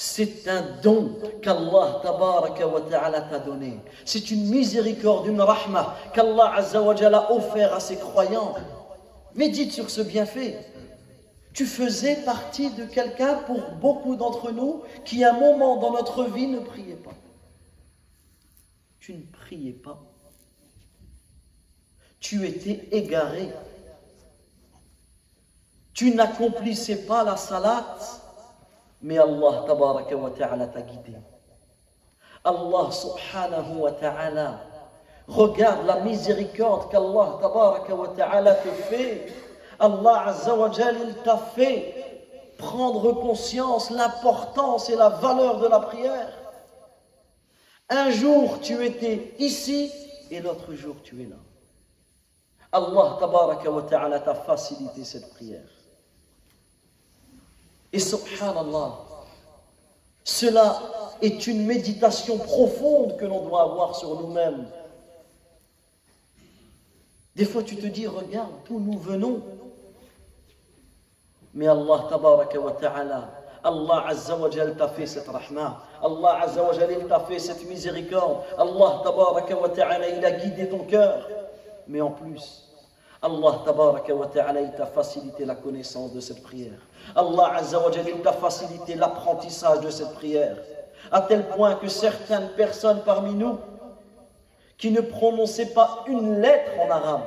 [0.00, 2.00] c'est un don qu'Allah
[3.28, 3.80] t'a donné.
[4.04, 8.54] C'est une miséricorde, une rahma qu'Allah a offert à ses croyants.
[9.34, 10.56] Médite sur ce bienfait.
[11.52, 16.26] Tu faisais partie de quelqu'un pour beaucoup d'entre nous qui à un moment dans notre
[16.26, 17.16] vie ne priait pas.
[19.00, 20.00] Tu ne priais pas.
[22.20, 23.48] Tu étais égaré.
[25.92, 27.98] Tu n'accomplissais pas la salat,
[29.00, 31.16] mais Allah tabaraka wa ta'ala t'a guidé.
[32.44, 34.60] Allah subhanahu wa ta'ala
[35.28, 39.32] regarde la miséricorde qu'Allah tabaraka wa ta'ala te fait.
[39.78, 41.94] Allah azza wa il t'a fait
[42.58, 46.32] prendre conscience l'importance et la valeur de la prière.
[47.88, 49.92] Un jour tu étais ici
[50.30, 51.36] et l'autre jour tu es là.
[52.72, 55.77] Allah tabaraka wa ta'ala t'a facilité cette prière.
[57.92, 58.98] Et subhanallah,
[60.24, 60.80] cela
[61.22, 64.68] est une méditation profonde que l'on doit avoir sur nous-mêmes.
[67.34, 69.40] Des fois, tu te dis, regarde d'où nous venons.
[71.54, 73.30] Mais Allah, tabaraka wa ta'ala,
[73.64, 75.82] Allah Azza wa Jal t'a fait cette rahma.
[76.02, 78.42] Allah Azza wa Jal t'a fait cette miséricorde.
[78.58, 81.26] Allah, tabaraka wa ta'ala, il a guidé ton cœur.
[81.86, 82.67] Mais en plus,
[83.20, 86.78] Allah tabaraka wa ta'ala, t'a facilité la connaissance de cette prière.
[87.16, 90.56] Allah Azza wa t'a facilité l'apprentissage de cette prière.
[91.10, 93.58] À tel point que certaines personnes parmi nous
[94.76, 97.22] qui ne prononçaient pas une lettre en arabe,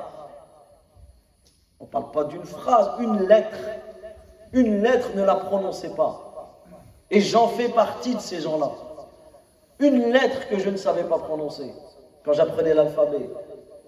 [1.78, 3.58] on ne parle pas d'une phrase, une lettre,
[4.52, 6.32] une lettre ne la prononçait pas.
[7.10, 8.70] Et j'en fais partie de ces gens-là.
[9.80, 11.74] Une lettre que je ne savais pas prononcer
[12.24, 13.28] quand j'apprenais l'alphabet.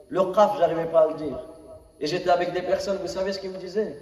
[0.08, 1.38] Le qaf, j'arrivais pas à le dire.
[2.04, 3.98] Et j'étais avec des personnes, vous savez ce qu'ils me disaient?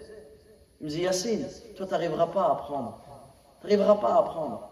[0.81, 2.99] Ils me disaient Yacine, toi, tu n'arriveras pas à apprendre.
[3.61, 4.69] Tu n'arriveras pas à apprendre.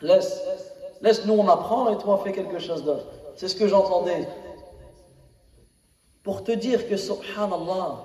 [0.00, 0.40] Laisse,
[1.02, 3.04] laisse nous on apprend et toi, fais quelque chose d'autre.
[3.36, 4.26] C'est ce que j'entendais.
[6.22, 7.98] Pour te dire que, subhanallah,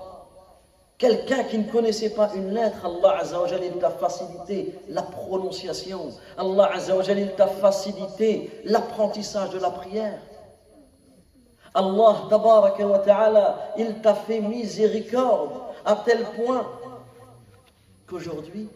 [0.98, 6.10] quelqu'un qui ne connaissait pas une lettre, Allah Azzawajal, il t'a facilité la prononciation.
[6.38, 10.20] Allah Azzawajal, il t'a facilité l'apprentissage de la prière.
[11.74, 16.68] Allah tabaraka wa ta'ala, il t'a fait miséricorde à tel point
[18.08, 18.70] qu'aujourd'hui,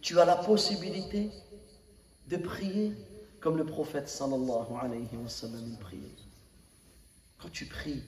[0.00, 1.30] tu as la possibilité
[2.28, 2.92] de prier
[3.40, 5.76] comme le prophète sallallahu alayhi wa sallam.
[7.40, 8.02] Quand tu pries,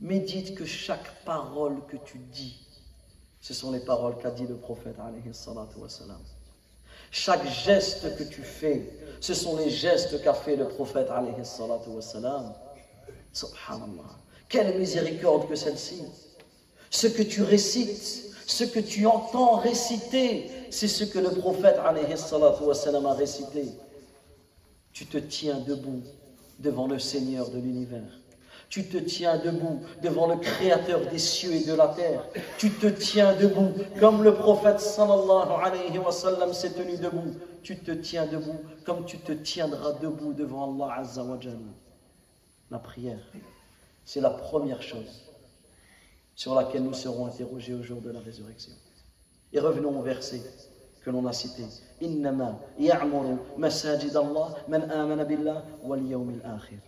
[0.00, 2.58] médite que chaque parole que tu dis,
[3.40, 5.28] ce sont les paroles qu'a dit le prophète alayhi
[5.76, 6.20] wa sallam.
[7.12, 12.02] Chaque geste que tu fais, ce sont les gestes qu'a fait le prophète alayhi wa
[12.02, 12.52] sallam.
[13.34, 14.16] Subhanallah.
[14.48, 16.02] Quelle miséricorde que celle-ci.
[16.90, 21.92] Ce que tu récites, ce que tu entends réciter, c'est ce que le prophète a
[23.12, 23.64] récité.
[24.92, 26.02] Tu te tiens debout
[26.60, 28.20] devant le Seigneur de l'univers.
[28.68, 32.24] Tu te tiens debout devant le Créateur des cieux et de la terre.
[32.58, 37.34] Tu te tiens debout comme le prophète sallallahu alayhi wa sallam s'est tenu debout.
[37.62, 41.83] Tu te tiens debout comme tu te tiendras debout devant Allah azza wa jalla.
[42.70, 43.20] La prière,
[44.04, 45.24] c'est la première chose
[46.34, 48.72] sur laquelle nous serons interrogés au jour de la résurrection.
[49.52, 50.42] Et revenons au verset
[51.04, 51.64] que l'on a cité.
[52.00, 52.58] Innama
[53.56, 56.00] masajid Allah man amana billah wal
[56.44, 56.78] akhir.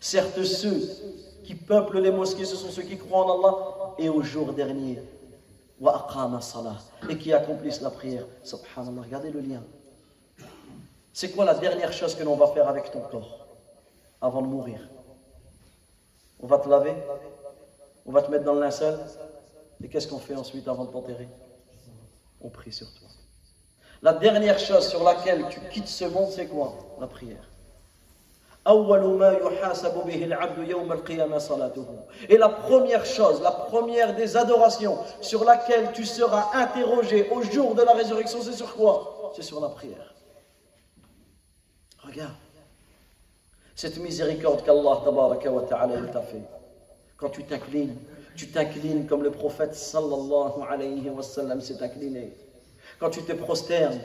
[0.00, 0.80] Certes, ceux
[1.44, 5.00] qui peuplent les mosquées, ce sont ceux qui croient en Allah et au jour dernier.
[5.80, 6.08] Wa
[6.40, 6.78] salah.
[7.08, 8.24] Et qui accomplissent la prière.
[8.42, 9.62] Subhanallah, regardez le lien.
[11.12, 13.43] C'est quoi la dernière chose que l'on va faire avec ton corps?
[14.24, 14.80] Avant de mourir.
[16.40, 16.94] On va te laver,
[18.06, 18.98] on va te mettre dans le linceul,
[19.82, 21.28] et qu'est-ce qu'on fait ensuite avant de t'enterrer?
[22.40, 23.06] On prie sur toi.
[24.00, 26.72] La dernière chose sur laquelle tu quittes ce monde, c'est quoi?
[26.98, 27.50] La prière.
[28.66, 28.70] Et
[32.38, 37.82] la première chose, la première des adorations sur laquelle tu seras interrogé au jour de
[37.82, 39.32] la résurrection, c'est sur quoi?
[39.36, 40.14] C'est sur la prière.
[42.02, 42.32] Regarde
[43.74, 45.00] cette miséricorde qu'Allah
[46.12, 46.42] t'a fait.
[47.16, 47.96] Quand tu t'inclines,
[48.36, 52.36] tu t'inclines comme le prophète sallallahu alayhi wa sallam s'est incliné.
[52.98, 54.00] Quand tu te prosternes,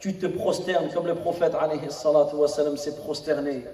[0.00, 1.88] tu te prosternes comme le prophète alayhi
[2.34, 3.64] wa sallam s'est prosterné.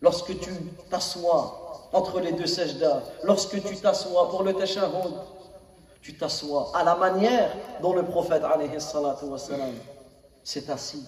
[0.00, 0.50] Lorsque tu
[0.90, 5.14] t'assois entre les deux sajdas, lorsque tu t'assois pour le tashahhud,
[6.02, 7.50] tu t'assois à la manière
[7.82, 8.70] dont le prophète alayhi
[9.22, 9.74] wa sallam
[10.44, 11.04] s'est assis.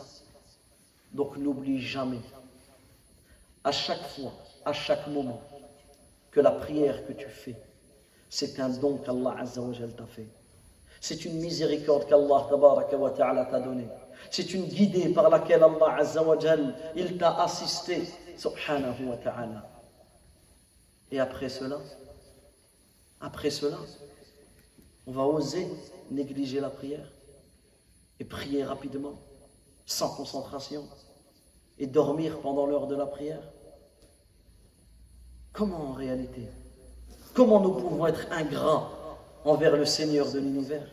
[1.13, 2.21] Donc n'oublie jamais,
[3.65, 4.33] à chaque fois,
[4.65, 5.41] à chaque moment,
[6.31, 7.57] que la prière que tu fais,
[8.29, 9.45] c'est un don qu'Allah
[9.97, 10.29] t'a fait.
[11.01, 12.47] C'est une miséricorde qu'Allah
[13.51, 13.89] t'a donnée.
[14.31, 16.05] C'est une guidée par laquelle Allah
[16.95, 18.05] il t'a assisté,
[18.37, 19.69] subhanahu wa ta'ala.
[21.11, 21.79] Et après cela,
[23.21, 23.79] après cela,
[25.07, 25.67] on va oser
[26.11, 27.11] négliger la prière
[28.21, 29.15] et prier rapidement,
[29.87, 30.87] sans concentration,
[31.81, 33.43] et dormir pendant l'heure de la prière?
[35.53, 36.47] Comment en réalité
[37.35, 38.91] Comment nous pouvons être ingrats
[39.45, 40.87] envers le Seigneur de l'univers?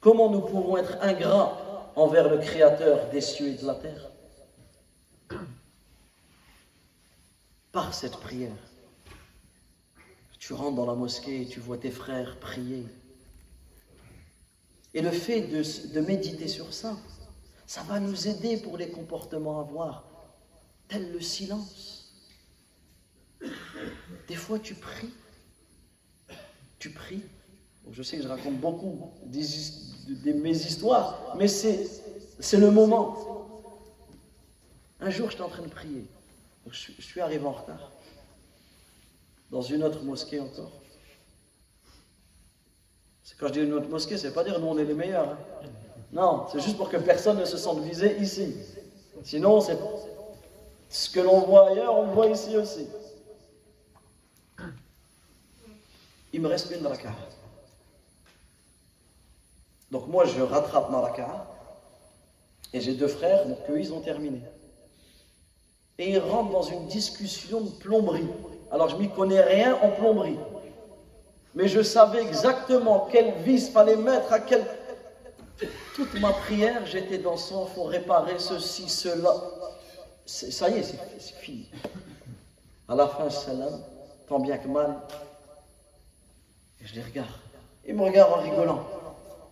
[0.00, 4.10] Comment nous pouvons être ingrats envers le Créateur des cieux et de la terre?
[7.70, 8.56] Par cette prière,
[10.40, 12.84] tu rentres dans la mosquée et tu vois tes frères prier.
[14.92, 15.62] Et le fait de,
[15.94, 16.96] de méditer sur ça,
[17.70, 20.04] ça va nous aider pour les comportements à voir,
[20.88, 22.12] tel le silence.
[24.26, 25.12] Des fois, tu pries
[26.80, 27.22] tu pries.
[27.92, 33.62] Je sais que je raconte beaucoup de, mes histoires, mais c'est le moment.
[34.98, 36.06] Un jour, j'étais en train de prier.
[36.68, 37.92] je, suis arrivé en retard.
[39.50, 40.72] Dans une autre mosquée encore.
[43.38, 45.30] Quand je dis une autre mosquée, c'est pas dire nous on est les meilleurs.
[45.30, 45.70] Hein.
[46.12, 48.56] Non, c'est juste pour que personne ne se sente visé ici.
[49.22, 49.78] Sinon, c'est
[50.88, 52.88] ce que l'on voit ailleurs, on le voit ici aussi.
[56.32, 57.12] il me reste une raka'a.
[59.90, 61.46] Donc moi, je rattrape ma raka'a.
[62.72, 64.40] Et j'ai deux frères, donc eux, ils ont terminé.
[65.98, 68.28] Et ils rentrent dans une discussion de plomberie.
[68.70, 70.38] Alors je m'y connais rien en plomberie.
[71.56, 74.64] Mais je savais exactement quel vis fallait mettre à quel...
[75.94, 79.34] Toute ma prière, j'étais dans son, faut réparer ceci, cela.
[80.24, 80.82] Ça y est,
[81.18, 81.68] c'est fini.
[82.88, 83.82] À la fin, salam,
[84.26, 84.96] tant bien que mal,
[86.80, 87.28] et je les regarde.
[87.86, 88.86] Ils me regardent en rigolant.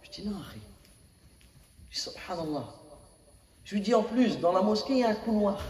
[0.03, 0.61] Je dis non, Harry.
[1.91, 2.65] Je dis subhanallah.
[3.65, 5.61] Je lui dis en plus, dans la mosquée, il y a un couloir.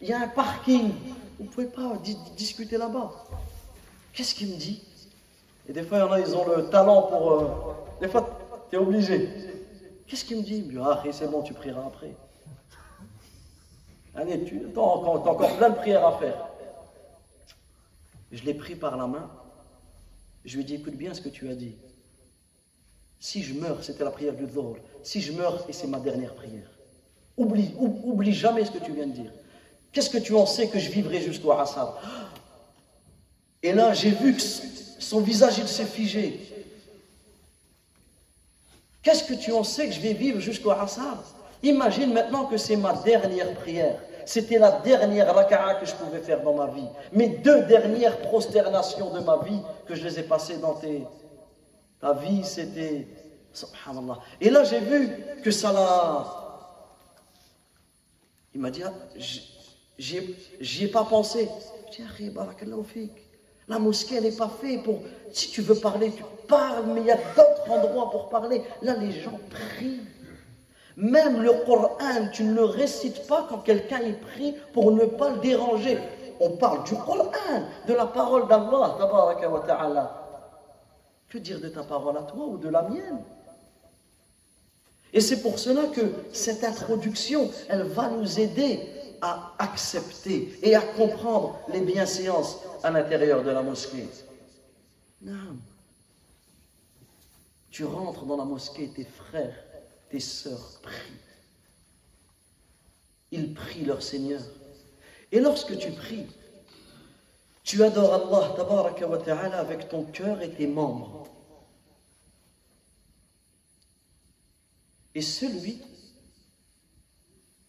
[0.00, 0.92] Il y a un parking.
[1.38, 1.94] Vous ne pouvez pas
[2.36, 3.12] discuter là-bas.
[4.12, 4.82] Qu'est-ce qu'il me dit?
[5.68, 7.32] Et des fois, il y en a, ils ont le talent pour.
[7.32, 7.48] Euh,
[8.70, 9.28] tu es obligé.
[10.06, 10.58] Qu'est-ce qu'il me dit?
[10.58, 12.14] Il me dit Ah, c'est bon, tu prieras après.
[14.14, 16.48] Allez, tu as encore, plein de prières à faire.
[18.32, 19.30] Je l'ai pris par la main.
[20.44, 21.74] Je lui ai dit, écoute bien ce que tu as dit.
[23.18, 24.76] Si je meurs, c'était la prière du Dhuhr.
[25.02, 26.70] Si je meurs, et c'est ma dernière prière.
[27.36, 29.32] Oublie, oublie jamais ce que tu viens de dire.
[29.92, 31.88] Qu'est-ce que tu en sais que je vivrai jusqu'au Assad
[33.62, 36.55] Et là, j'ai vu que son visage, il s'est figé.
[39.06, 41.18] Qu'est-ce que tu en sais que je vais vivre jusqu'au Assad
[41.62, 44.00] Imagine maintenant que c'est ma dernière prière.
[44.24, 46.88] C'était la dernière raka'a que je pouvais faire dans ma vie.
[47.12, 51.04] Mes deux dernières prosternations de ma vie que je les ai passées dans tes...
[52.00, 53.06] ta vie, c'était...
[53.52, 54.18] Subhanallah.
[54.40, 55.08] Et là, j'ai vu
[55.40, 56.26] que ça l'a...
[58.56, 58.92] Il m'a dit, ah,
[59.96, 61.48] j'y ai pas pensé.
[61.92, 63.10] Je dis,
[63.68, 65.00] la mosquée, elle n'est pas faite pour...
[65.32, 68.62] Si tu veux parler, tu parles, mais il y a d'autres endroits pour parler.
[68.82, 70.00] Là, les gens prient.
[70.96, 71.98] Même le Coran,
[72.32, 75.98] tu ne le récites pas quand quelqu'un y prie pour ne pas le déranger.
[76.40, 77.30] On parle du Coran,
[77.86, 78.96] de la parole d'Allah,
[81.28, 83.20] Que dire de ta parole à toi ou de la mienne?
[85.12, 88.80] Et c'est pour cela que cette introduction, elle va nous aider
[89.26, 94.08] à accepter et à comprendre les bienséances à l'intérieur de la mosquée.
[97.70, 99.66] Tu rentres dans la mosquée, tes frères
[100.10, 101.20] tes sœurs prient.
[103.32, 104.42] Ils prient leur Seigneur.
[105.32, 106.26] Et lorsque tu pries,
[107.64, 111.28] tu adores Allah wa ta'ala avec ton cœur et tes membres.
[115.14, 115.82] Et celui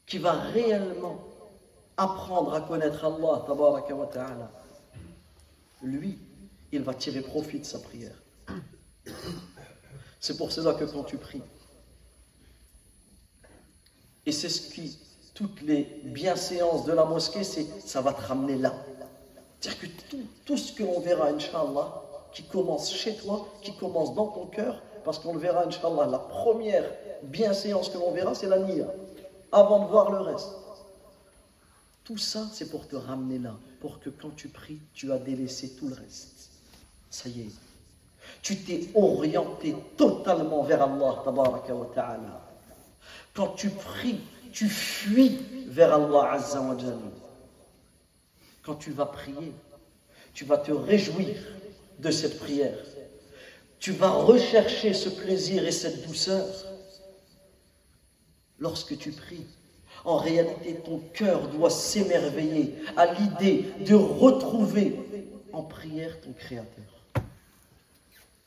[0.06, 1.27] qui va réellement
[1.98, 4.52] apprendre à connaître Allah, tabaraka wa ta'ala,
[5.82, 6.20] lui,
[6.72, 8.16] il va tirer profit de sa prière.
[10.20, 11.42] C'est pour cela que quand tu pries,
[14.26, 15.00] et c'est ce qui,
[15.34, 18.74] toutes les bienséances de la mosquée, c'est ça va te ramener là.
[19.60, 24.14] C'est-à-dire que tout, tout ce que l'on verra, Inch'Allah, qui commence chez toi, qui commence
[24.14, 26.84] dans ton cœur, parce qu'on le verra, Inch'Allah, la première
[27.24, 28.88] bienséance que l'on verra, c'est la nia,
[29.52, 30.50] avant de voir le reste.
[32.08, 35.76] Tout ça, c'est pour te ramener là, pour que quand tu pries, tu as délaissé
[35.76, 36.52] tout le reste.
[37.10, 37.52] Ça y est.
[38.42, 41.22] Tu t'es orienté totalement vers Allah.
[43.34, 44.22] Quand tu pries,
[44.54, 45.38] tu fuis
[45.68, 46.78] vers Allah, azza wa.
[48.62, 49.52] Quand tu vas prier,
[50.34, 51.36] tu vas te réjouir
[52.00, 52.80] de cette prière.
[53.80, 56.48] Tu vas rechercher ce plaisir et cette douceur
[58.60, 59.46] lorsque tu pries.
[60.06, 65.00] En réalité, ton cœur doit s'émerveiller à l'idée de retrouver
[65.54, 66.86] en prière ton Créateur.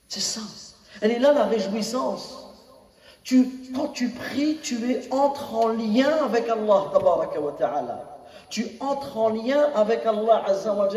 [0.08, 0.40] C'est ça.
[1.00, 2.46] Elle est là la réjouissance.
[3.74, 6.90] Quand tu pries, tu es entre en lien avec Allah.
[8.48, 10.88] Tu entres en lien avec Allah, azza wa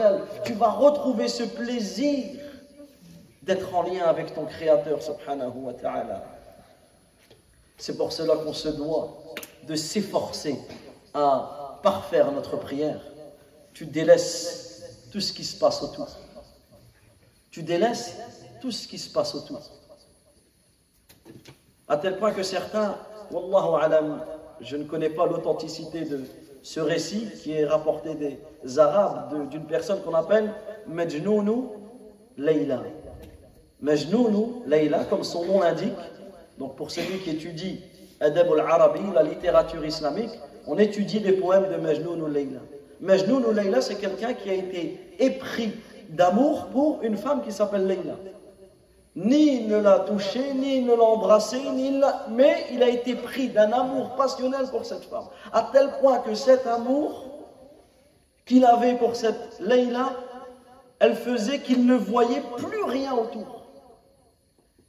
[0.44, 2.40] Tu vas retrouver ce plaisir
[3.44, 5.00] d'être en lien avec ton Créateur.
[7.78, 9.22] C'est pour cela qu'on se doit
[9.68, 10.58] de s'efforcer
[11.14, 13.02] à parfaire notre prière.
[13.74, 16.08] Tu délaisses tout ce qui se passe autour.
[17.52, 18.18] Tu délaisses
[18.62, 19.62] tout ce qui se passe autour.
[21.88, 22.98] À tel point que certains,
[23.32, 24.26] Wallahu alam,
[24.62, 26.22] je ne connais pas l'authenticité de
[26.62, 30.54] ce récit qui est rapporté des Arabes d'une personne qu'on appelle
[30.88, 31.74] Majnounou
[32.38, 32.84] Leila.
[33.82, 35.92] Majnounou Leila, comme son nom l'indique,
[36.58, 37.82] donc pour celui qui étudie
[38.24, 40.32] Adab al-Arabi, la littérature islamique,
[40.66, 42.62] on étudie les poèmes de Majnoun ou Leila.
[43.02, 45.74] Majnoun ou Leila, c'est quelqu'un qui a été épris
[46.10, 48.16] d'amour pour une femme qui s'appelle Leila.
[49.16, 52.02] Ni il ne l'a touché, ni il ne l'a embrassé, ni
[52.32, 55.26] mais il a été pris d'un amour passionnel pour cette femme.
[55.52, 57.26] À tel point que cet amour
[58.46, 60.14] qu'il avait pour cette Leila,
[61.00, 63.66] elle faisait qu'il ne voyait plus rien autour.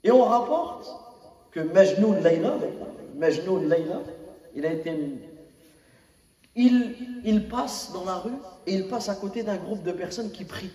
[0.05, 0.89] Et on rapporte
[1.51, 2.53] que Majnoun Leila,
[3.15, 4.03] Majnoun Leila,
[4.55, 4.97] il a été.
[6.57, 8.37] Il, il passe dans la rue
[8.67, 10.71] et il passe à côté d'un groupe de personnes qui prient.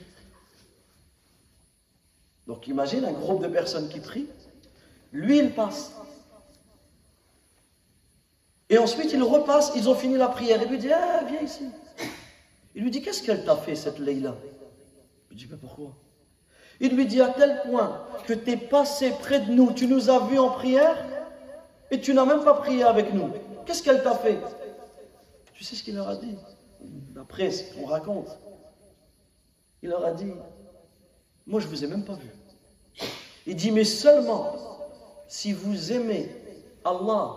[2.48, 4.28] Donc imagine un groupe de personnes qui prient.
[5.12, 5.94] Lui, il passe.
[8.70, 10.62] Et ensuite, il repasse, ils ont fini la prière.
[10.62, 11.66] Il lui dit, ah, viens ici.
[12.76, 14.36] Il lui dit, qu'est-ce qu'elle t'a fait, cette Leila
[15.30, 15.96] Il lui dit, mais pourquoi?
[16.80, 20.10] Il lui dit, à tel point que tu es passé près de nous, tu nous
[20.10, 20.98] as vus en prière,
[21.92, 23.30] et tu n'as même pas prié avec nous.
[23.66, 24.40] Qu'est-ce qu'elle t'a fait
[25.54, 26.36] Tu sais ce qu'il leur a dit
[26.82, 28.38] D'après ce qu'on raconte.
[29.82, 30.34] Il leur a dit,
[31.48, 32.30] moi je ne vous ai même pas vu.
[33.46, 34.54] Il dit, mais seulement
[35.28, 36.32] si vous aimez
[36.84, 37.36] Allah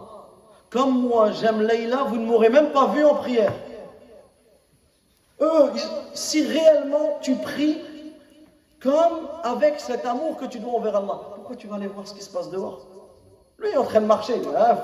[0.71, 3.53] comme moi j'aime Leïla, vous ne m'aurez même pas vu en prière.
[5.41, 5.71] Eux,
[6.15, 7.79] si réellement tu pries
[8.81, 12.15] comme avec cet amour que tu dois envers Allah, pourquoi tu vas aller voir ce
[12.15, 12.87] qui se passe dehors
[13.59, 14.79] lui est en train de marcher, hein,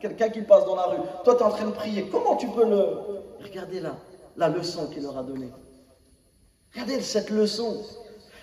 [0.00, 0.98] quelqu'un qui passe dans la rue.
[1.24, 2.08] Toi, tu es en train de prier.
[2.10, 2.86] Comment tu peux le.
[3.42, 3.96] Regardez là,
[4.36, 5.50] la leçon qu'il leur a donnée.
[6.72, 7.82] Regardez cette leçon.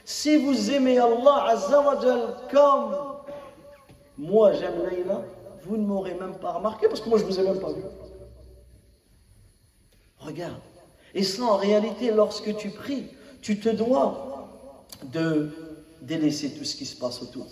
[0.06, 2.96] Si vous aimez Allah Azzawajal comme
[4.18, 5.22] moi j'aime Leïla,
[5.64, 7.72] vous ne m'aurez même pas remarqué parce que moi je ne vous ai même pas
[7.72, 7.84] vu.
[10.20, 10.62] Regarde.
[11.14, 13.08] Et ça, en réalité, lorsque tu pries,
[13.42, 14.50] tu te dois
[15.04, 15.52] de
[16.02, 17.48] délaisser tout ce qui se passe autour.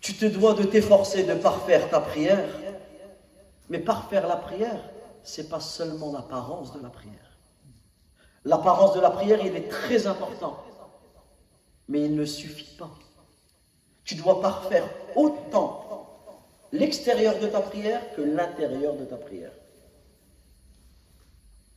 [0.00, 2.48] Tu te dois de t'efforcer de parfaire ta prière.
[3.68, 4.80] Mais parfaire la prière,
[5.22, 7.14] c'est pas seulement l'apparence de la prière.
[8.44, 10.64] L'apparence de la prière, il est très important.
[11.88, 12.90] Mais il ne suffit pas.
[14.04, 15.86] Tu dois parfaire autant
[16.72, 19.52] l'extérieur de ta prière que l'intérieur de ta prière.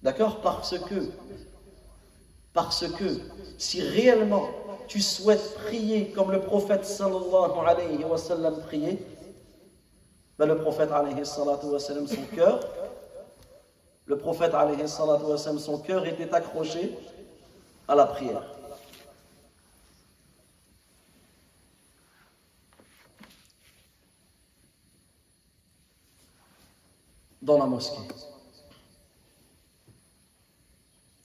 [0.01, 0.41] D'accord?
[0.41, 1.11] Parce que,
[2.53, 3.19] parce que
[3.57, 4.49] si réellement
[4.87, 8.99] tu souhaites prier comme le prophète sallallahu alayhi wa sallam priait,
[10.37, 12.59] ben le prophète alayhi salatu wa sallam, son cœur,
[14.05, 16.97] le prophète alayhi salatu wa sallam, son cœur était accroché
[17.87, 18.43] à la prière.
[27.41, 27.97] Dans la mosquée.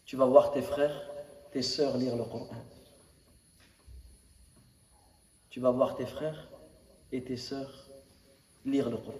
[0.04, 1.08] Tu vas voir tes frères,
[1.52, 2.48] tes sœurs lire le Coran
[5.58, 6.46] tu vas voir tes frères
[7.10, 7.88] et tes sœurs
[8.64, 9.18] lire le Coran.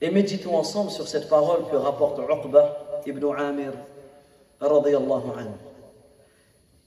[0.00, 3.72] Et méditons ensemble sur cette parole que rapporte Uqba ibn Amir.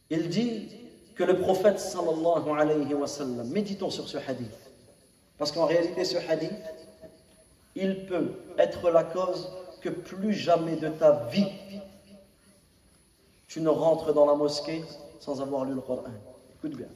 [0.10, 0.70] Il dit
[1.14, 4.58] que le prophète sallallahu alayhi wa sallam, méditons sur ce hadith,
[5.38, 6.54] parce qu'en réalité ce hadith,
[7.76, 9.52] il peut être la cause
[9.82, 11.52] que plus jamais de ta vie,
[13.50, 14.86] tu ne rentres dans la mosquée
[15.20, 16.04] sans avoir lu le Coran.
[16.58, 16.88] Écoute bien.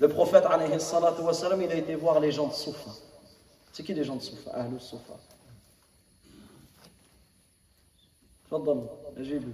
[0.00, 2.90] Le prophète, alayhi il a été voir les gens de Soufa.
[3.72, 4.50] C'est qui les gens de Soufa?
[4.52, 5.14] Ahlus Soufa.
[9.18, 9.52] j'ai lu.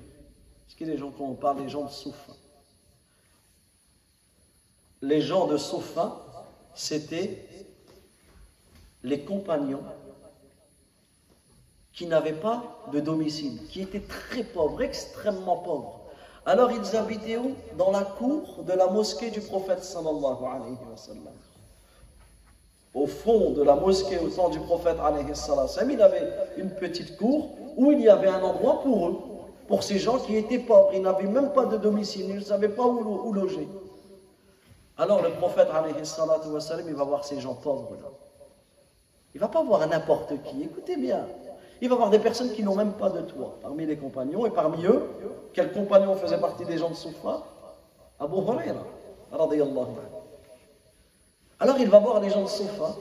[0.69, 2.33] C'est qui les gens qu'on parle, les gens de Soufa
[5.03, 6.21] Les gens de Soufa,
[6.75, 7.47] c'était
[9.03, 9.83] les compagnons
[11.93, 12.63] qui n'avaient pas
[12.93, 16.01] de domicile, qui étaient très pauvres, extrêmement pauvres.
[16.47, 17.55] Alors ils habitaient où?
[17.77, 21.33] Dans la cour de la mosquée du prophète sallallahu alayhi wa.
[22.93, 27.17] Au fond de la mosquée au temps du prophète alayhi sallam, il avait une petite
[27.17, 29.17] cour où il y avait un endroit pour eux,
[29.69, 30.91] pour ces gens qui étaient pauvres.
[30.95, 33.69] Ils n'avaient même pas de domicile, ils ne savaient pas où, où loger.
[34.97, 38.09] Alors le prophète alayhi sallam, il va voir ces gens pauvres là.
[39.35, 40.63] Il ne va pas voir n'importe qui.
[40.65, 41.25] Écoutez bien.
[41.81, 44.45] Il va voir des personnes qui n'ont même pas de toit parmi les compagnons.
[44.47, 45.03] Et parmi eux,
[45.55, 47.43] quel compagnon faisait partie des gens de Soufa
[48.19, 48.87] Abu Huraira.
[51.59, 52.97] Alors il va voir les gens de Soufa.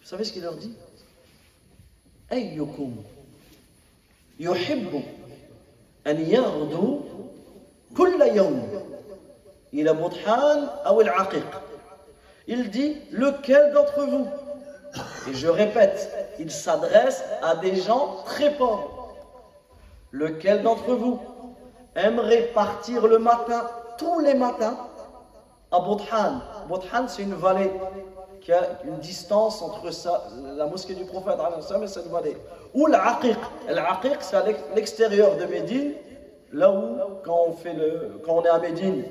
[0.00, 0.74] Vous savez ce qu'il leur dit?
[2.30, 2.94] Ayyukum
[4.38, 5.02] yuhibbu
[6.06, 7.00] an yaghdu
[7.94, 8.62] kulla yawm
[9.72, 11.42] ila ou al-aqiq.
[12.46, 14.26] Il dit lequel d'entre vous
[15.28, 19.14] et je répète, il s'adresse à des gens très pauvres.
[20.10, 21.20] Lequel d'entre vous
[21.94, 23.68] aimerait partir le matin,
[23.98, 24.76] tous les matins,
[25.70, 27.70] à Bodhan Bodhan, c'est une vallée
[28.40, 29.90] qui a une distance entre
[30.56, 31.34] la mosquée du prophète
[31.82, 32.36] et cette vallée.
[32.72, 33.36] Ou l'Aqiq.
[33.68, 35.92] L'Aqiq, c'est à l'extérieur de Médine,
[36.52, 37.48] là où, quand
[38.28, 39.04] on, est à Médine,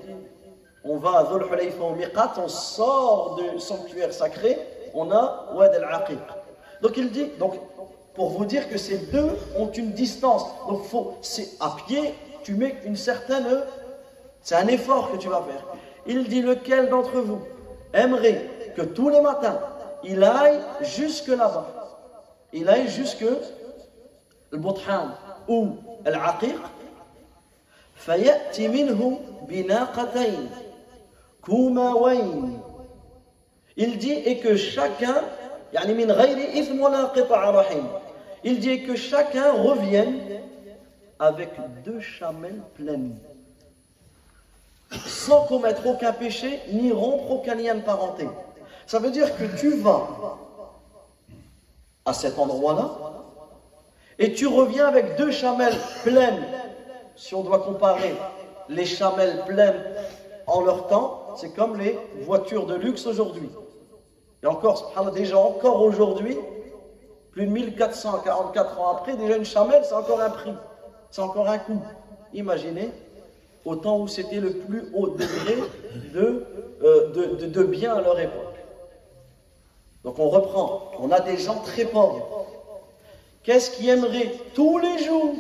[0.84, 4.58] on va à Dhul Hulayfa au on sort du sanctuaire sacré,
[4.94, 6.18] on a Wad al-Aqiq.
[6.81, 7.55] Donc il dit, donc,
[8.15, 10.45] pour vous dire que ces deux ont une distance.
[10.69, 13.47] Donc faut, c'est à pied, tu mets une certaine.
[14.41, 15.65] C'est un effort que tu vas faire.
[16.07, 17.41] Il dit lequel d'entre vous
[17.95, 19.61] aimerait que tous les matins,
[20.03, 21.69] il aille jusque là-bas.
[22.53, 23.25] Il aille jusque
[24.51, 25.11] le Buthan
[25.49, 26.59] ou l'aqiq.
[28.03, 30.51] فيأتي منه بناقتين
[31.47, 32.61] كوماوين
[33.77, 35.23] il dit et que chacun,
[38.44, 40.20] il dit que chacun revienne
[41.20, 41.50] avec
[41.84, 43.18] deux chamelles pleines,
[45.06, 48.28] sans commettre aucun péché, ni rompre aucun lien de parenté.
[48.86, 50.08] Ça veut dire que tu vas
[52.06, 52.92] à cet endroit-là,
[54.20, 56.44] et tu reviens avec deux chamelles pleines.
[57.16, 58.16] Si on doit comparer
[58.70, 59.84] les chamelles pleines
[60.46, 63.50] en leur temps, c'est comme les voitures de luxe aujourd'hui.
[64.44, 66.38] Et encore, déjà encore aujourd'hui,
[67.32, 70.54] plus de 1444 ans après, déjà une chamelle, c'est encore un prix,
[71.10, 71.82] c'est encore un coût.
[72.34, 72.92] Imaginez,
[73.66, 75.58] au temps où c'était le plus haut degré
[76.14, 76.46] de,
[76.84, 78.44] euh, de, de, biens à leur époque.
[80.04, 82.46] Donc on reprend, on a des gens très pauvres.
[83.44, 85.36] Qu'est-ce qui aimerait tous les jours?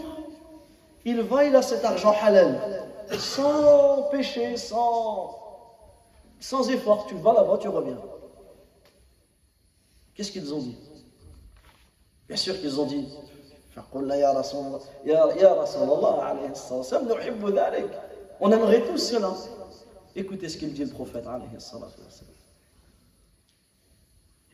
[1.05, 2.83] Il va, il a cet argent halal,
[3.17, 5.37] sans péché, sans,
[6.39, 7.05] sans effort.
[7.07, 7.97] Tu vas là-bas, tu reviens.
[10.17, 10.75] Qu'est-ce qu'ils ont dit?
[12.27, 13.07] Bien sûr qu'ils ont dit
[18.39, 19.33] on aimerait tous cela.
[20.15, 21.23] Écoutez ce qu'il dit le prophète.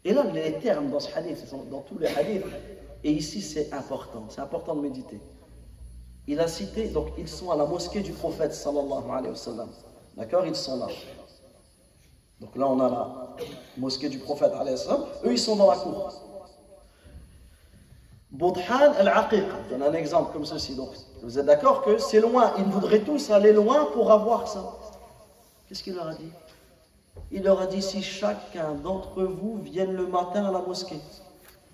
[0.04, 2.44] Et là, les termes dans ce hadith, dans tous les hadiths,
[3.06, 5.22] et ici c'est important, c'est important de méditer.
[6.28, 9.70] Il a cité, donc ils sont à la mosquée du prophète sallallahu alayhi wa sallam.
[10.18, 10.46] D'accord?
[10.46, 10.88] Ils sont là.
[12.44, 13.08] Donc là, on a la
[13.78, 14.52] mosquée du prophète,
[15.24, 16.12] eux, ils sont dans la cour.
[18.32, 20.76] Boudhan al-Aqiq, je donne un exemple comme ceci.
[20.76, 20.90] Donc,
[21.22, 24.74] vous êtes d'accord que c'est loin, ils voudraient tous aller loin pour avoir ça.
[25.70, 26.32] Qu'est-ce qu'il leur a dit?
[27.32, 31.00] Il leur a dit si chacun d'entre vous vienne le matin à la mosquée,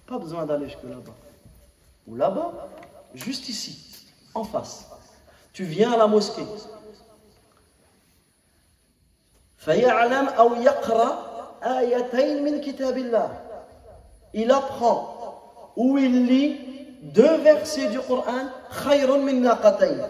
[0.05, 1.15] pas besoin d'aller jusque là-bas.
[2.07, 2.67] Ou là-bas,
[3.15, 4.05] juste ici,
[4.35, 4.87] en face.
[5.51, 6.45] Tu viens à la mosquée,
[9.58, 11.18] فيعلم أو يقرأ
[11.62, 13.28] آيتين من كتاب الله
[14.34, 16.60] il apprend ou il lit
[17.02, 20.02] deux versets du Coran خير من ناقتين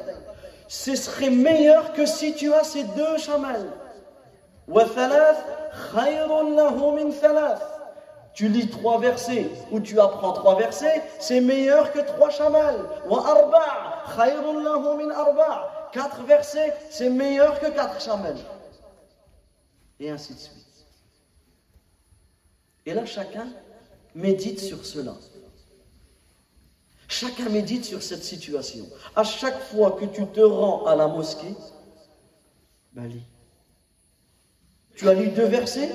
[0.68, 3.70] ce serait meilleur que si tu as ces deux chamelles
[4.68, 5.36] وثلاث
[5.92, 7.74] خير له من ثلاث
[8.34, 12.80] tu lis trois versets ou tu apprends trois versets, c'est meilleur que trois chamals.
[13.08, 15.88] Wa arba' khayrun lahu min arba'.
[15.92, 18.42] Quatre versets, c'est meilleur que quatre chamals.
[19.99, 20.85] Et ainsi de suite.
[22.85, 23.47] Et là, chacun
[24.15, 25.15] médite sur cela.
[27.07, 28.87] Chacun médite sur cette situation.
[29.15, 31.53] À chaque fois que tu te rends à la mosquée,
[32.93, 33.23] ben lis.
[34.95, 35.91] Tu as lu deux versets,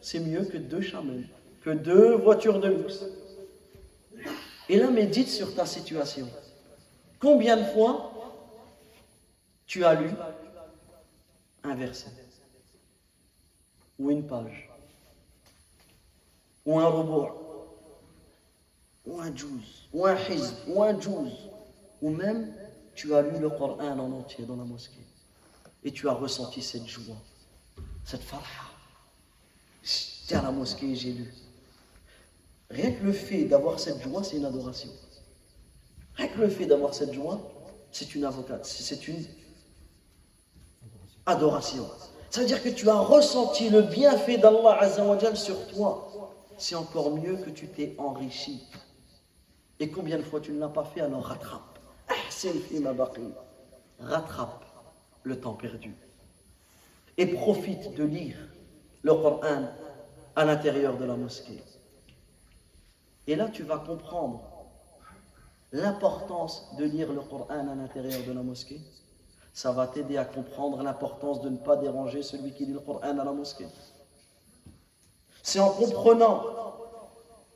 [0.00, 1.28] c'est mieux que deux chamels
[1.64, 3.04] que deux voitures de luxe.
[4.68, 6.28] Et là, médite sur ta situation.
[7.18, 8.12] Combien de fois
[9.66, 10.10] tu as lu
[11.62, 12.10] un verset?
[13.98, 14.70] Ou une page
[16.66, 17.28] ou un robot
[19.06, 21.32] ou un juz ou un hizb ou un juz
[22.00, 22.52] ou même
[22.94, 25.04] tu as lu le Coran en entier dans la mosquée
[25.84, 27.16] et tu as ressenti cette joie,
[28.04, 28.70] cette farha.
[29.82, 31.34] J'étais à la mosquée et j'ai lu.
[32.70, 34.88] Rien que le fait d'avoir cette joie, c'est une adoration.
[36.14, 37.40] Rien que le fait d'avoir cette joie,
[37.92, 39.24] c'est une avocate, c'est une
[41.26, 41.88] adoration.
[42.34, 44.80] Ça veut dire que tu as ressenti le bienfait d'Allah
[45.36, 46.10] sur toi.
[46.58, 48.68] C'est encore mieux que tu t'es enrichi.
[49.78, 51.78] Et combien de fois tu ne l'as pas fait, alors rattrape.
[54.00, 54.64] Rattrape
[55.22, 55.94] le temps perdu.
[57.18, 58.48] Et profite de lire
[59.02, 59.68] le Coran
[60.34, 61.62] à l'intérieur de la mosquée.
[63.28, 64.42] Et là, tu vas comprendre
[65.70, 68.80] l'importance de lire le Coran à l'intérieur de la mosquée.
[69.54, 72.98] Ça va t'aider à comprendre l'importance de ne pas déranger celui qui lit le Coran
[73.02, 73.68] à la mosquée.
[75.44, 76.42] C'est en comprenant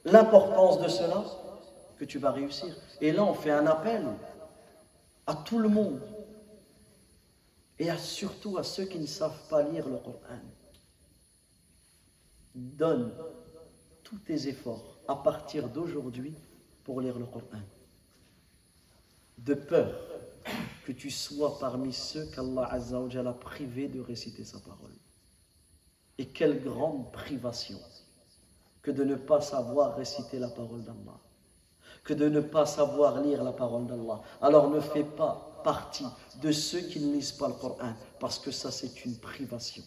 [0.04, 1.24] l'importance de cela
[1.98, 2.72] que tu vas réussir.
[3.00, 4.06] Et là, on fait un appel
[5.26, 6.00] à tout le monde
[7.80, 10.38] et surtout à ceux qui ne savent pas lire le Coran.
[12.54, 13.12] Donne
[14.04, 16.36] tous tes efforts à partir d'aujourd'hui
[16.84, 17.62] pour lire le Coran.
[19.38, 20.00] De peur
[20.84, 24.94] que tu sois parmi ceux qu'Allah a privé de réciter sa parole.
[26.18, 27.78] Et quelle grande privation
[28.82, 31.18] que de ne pas savoir réciter la parole d'Allah,
[32.04, 34.22] que de ne pas savoir lire la parole d'Allah.
[34.40, 36.06] Alors ne fais pas partie
[36.40, 39.82] de ceux qui ne lisent pas le Coran, parce que ça c'est une privation.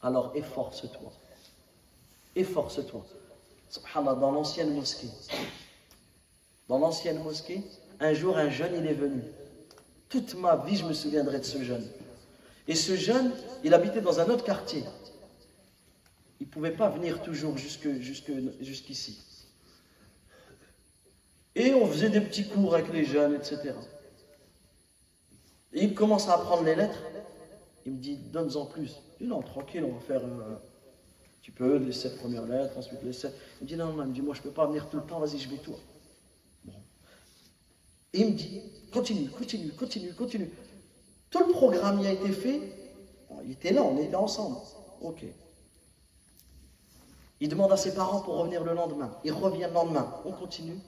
[0.00, 1.12] Alors efforce-toi,
[2.34, 3.04] efforce-toi
[4.20, 5.08] dans l'ancienne mosquée.
[6.68, 7.62] Dans l'ancienne mosquée,
[8.00, 9.22] un jour, un jeune, il est venu.
[10.08, 11.86] Toute ma vie, je me souviendrai de ce jeune.
[12.68, 13.32] Et ce jeune,
[13.64, 14.84] il habitait dans un autre quartier.
[16.40, 19.18] Il ne pouvait pas venir toujours jusqu'ici.
[21.54, 23.74] Et on faisait des petits cours avec les jeunes, etc.
[25.72, 27.02] Et il commence à apprendre les lettres.
[27.86, 28.96] Il me dit, donne-en plus.
[29.18, 30.22] Je dis, non, tranquille, on va faire...
[31.42, 33.34] Tu peux les sept premières lettres, ensuite les sept.
[33.60, 34.98] Il me dit non, non, il me dit moi je ne peux pas venir tout
[34.98, 35.76] le temps, vas-y, je vais toi.
[38.12, 38.60] Et il me dit
[38.92, 40.50] continue, continue, continue, continue.
[41.30, 42.60] Tout le programme y a été fait.
[43.44, 44.56] il était là, on était ensemble.
[45.00, 45.24] Ok.
[47.40, 49.16] Il demande à ses parents pour revenir le lendemain.
[49.24, 50.14] Il revient le lendemain.
[50.24, 50.78] On continue.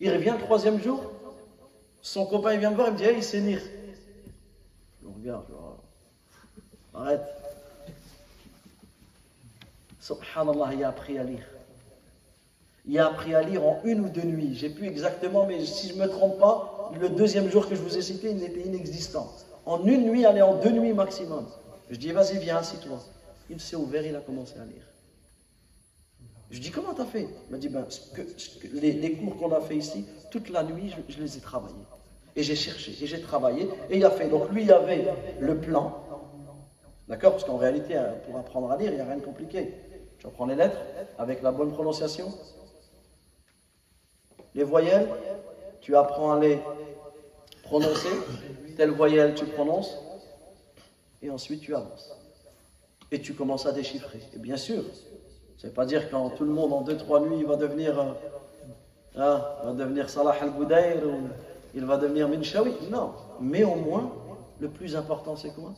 [0.00, 1.12] Il revient le troisième jour.
[2.02, 3.62] Son copain vient me voir, il me dit hey, il sait lire.
[5.02, 6.98] Je regarde, je...
[6.98, 7.22] arrête.
[10.00, 11.44] Subhanallah, il a appris à lire.
[12.86, 14.54] Il a appris à lire en une ou deux nuits.
[14.54, 17.82] J'ai plus exactement, mais si je ne me trompe pas, le deuxième jour que je
[17.82, 19.32] vous ai cité, il était inexistant.
[19.64, 21.46] En une nuit, allez, en deux nuits maximum.
[21.90, 22.98] Je dis, vas-y, viens, assis-toi.
[23.50, 24.86] Il s'est ouvert, il a commencé à lire.
[26.50, 27.26] Je dis, comment tu as fait?
[27.48, 27.84] Il m'a dit, ben,
[28.72, 31.74] les, cours qu'on a fait ici, toute la nuit, je, je les ai travaillés.
[32.36, 34.28] Et j'ai cherché, et j'ai travaillé, et il a fait.
[34.28, 35.08] Donc lui, il avait
[35.40, 36.04] le plan.
[37.08, 37.32] D'accord?
[37.32, 39.72] Parce qu'en réalité, hein, pour apprendre à lire, il n'y a rien de compliqué.
[40.18, 40.78] Tu apprends les lettres
[41.18, 42.32] avec la bonne prononciation.
[44.56, 45.08] Les voyelles,
[45.82, 46.58] tu apprends à les
[47.62, 48.08] prononcer.
[48.76, 49.98] Telle voyelle, tu prononces.
[51.20, 52.10] Et ensuite, tu avances.
[53.12, 54.22] Et tu commences à déchiffrer.
[54.34, 54.82] Et bien sûr,
[55.58, 58.00] ça ne pas dire quand tout le monde en deux, trois nuits, il va devenir,
[59.16, 61.28] euh, hein, Salah al-Boudayr ou
[61.74, 62.72] il va devenir Minshawi.
[62.90, 63.12] Non.
[63.40, 64.10] Mais au moins,
[64.58, 65.74] le plus important, c'est quoi?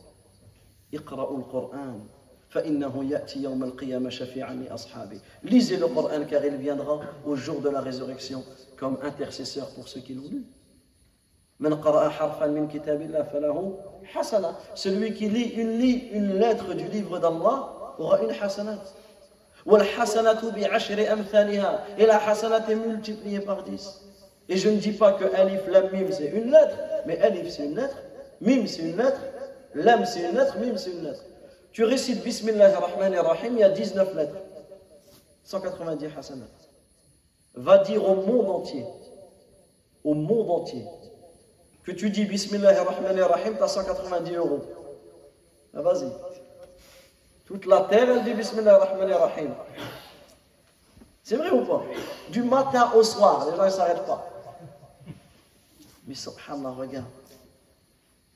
[5.43, 8.43] Lisez le Coran car il viendra au jour de la résurrection
[8.77, 10.43] comme intercesseur pour ceux qui l'ont lu.
[14.75, 18.79] Celui qui lit une, lettre du livre d'Allah aura une hasanat.
[21.97, 24.05] Et la hasanat est multipliée par 10.
[24.47, 26.75] Et je ne dis pas que alif, lam, mim c'est une lettre,
[27.05, 27.97] mais alif c'est une lettre,
[28.41, 29.21] mim c'est une lettre,
[29.75, 31.23] lam c'est une lettre, mim c'est une lettre.
[31.71, 34.37] Tu récites Bismillah ar-Rahman ar-Rahim, il y a 19 lettres.
[35.43, 36.45] 190 hasanat.
[37.55, 38.85] Va dire au monde entier,
[40.03, 40.85] au monde entier,
[41.83, 44.61] que tu dis Bismillahirrahmanirrahim, tu as 190 euros.
[45.75, 46.11] Ah, Vas-y.
[47.45, 49.55] Toute la terre, elle dit Bismillahirrahmanirrahim.
[51.23, 51.83] C'est vrai ou pas?
[52.29, 54.29] Du matin au soir, les gens ne s'arrêtent pas.
[56.07, 57.05] Mais subhanallah, regarde.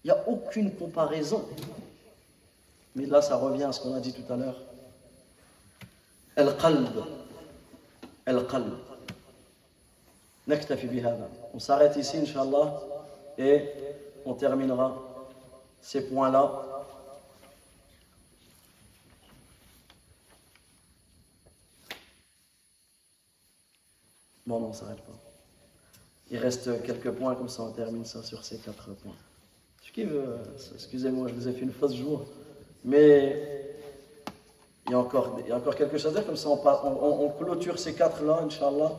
[0.03, 1.45] Il n'y a aucune comparaison.
[2.95, 4.59] Mais là, ça revient à ce qu'on a dit tout à l'heure.
[6.35, 7.03] Al-Qalb.
[8.25, 8.73] El Qalb.
[10.47, 11.29] Naktafi bihada.
[11.53, 12.81] On s'arrête ici, Inch'Allah,
[13.37, 13.69] et
[14.25, 14.97] on terminera
[15.81, 16.63] ces points-là.
[24.45, 25.13] Bon, non, on ne s'arrête pas.
[26.29, 29.15] Il reste quelques points, comme ça on termine ça sur ces quatre points.
[29.99, 30.37] Euh,
[30.73, 32.25] excusez-moi, je vous ai fait une fausse jour
[32.83, 33.75] mais
[34.85, 37.25] il y, a encore, il y a encore quelque chose à dire comme ça on,
[37.25, 38.91] on, clôture ces quatre là Inch'Allah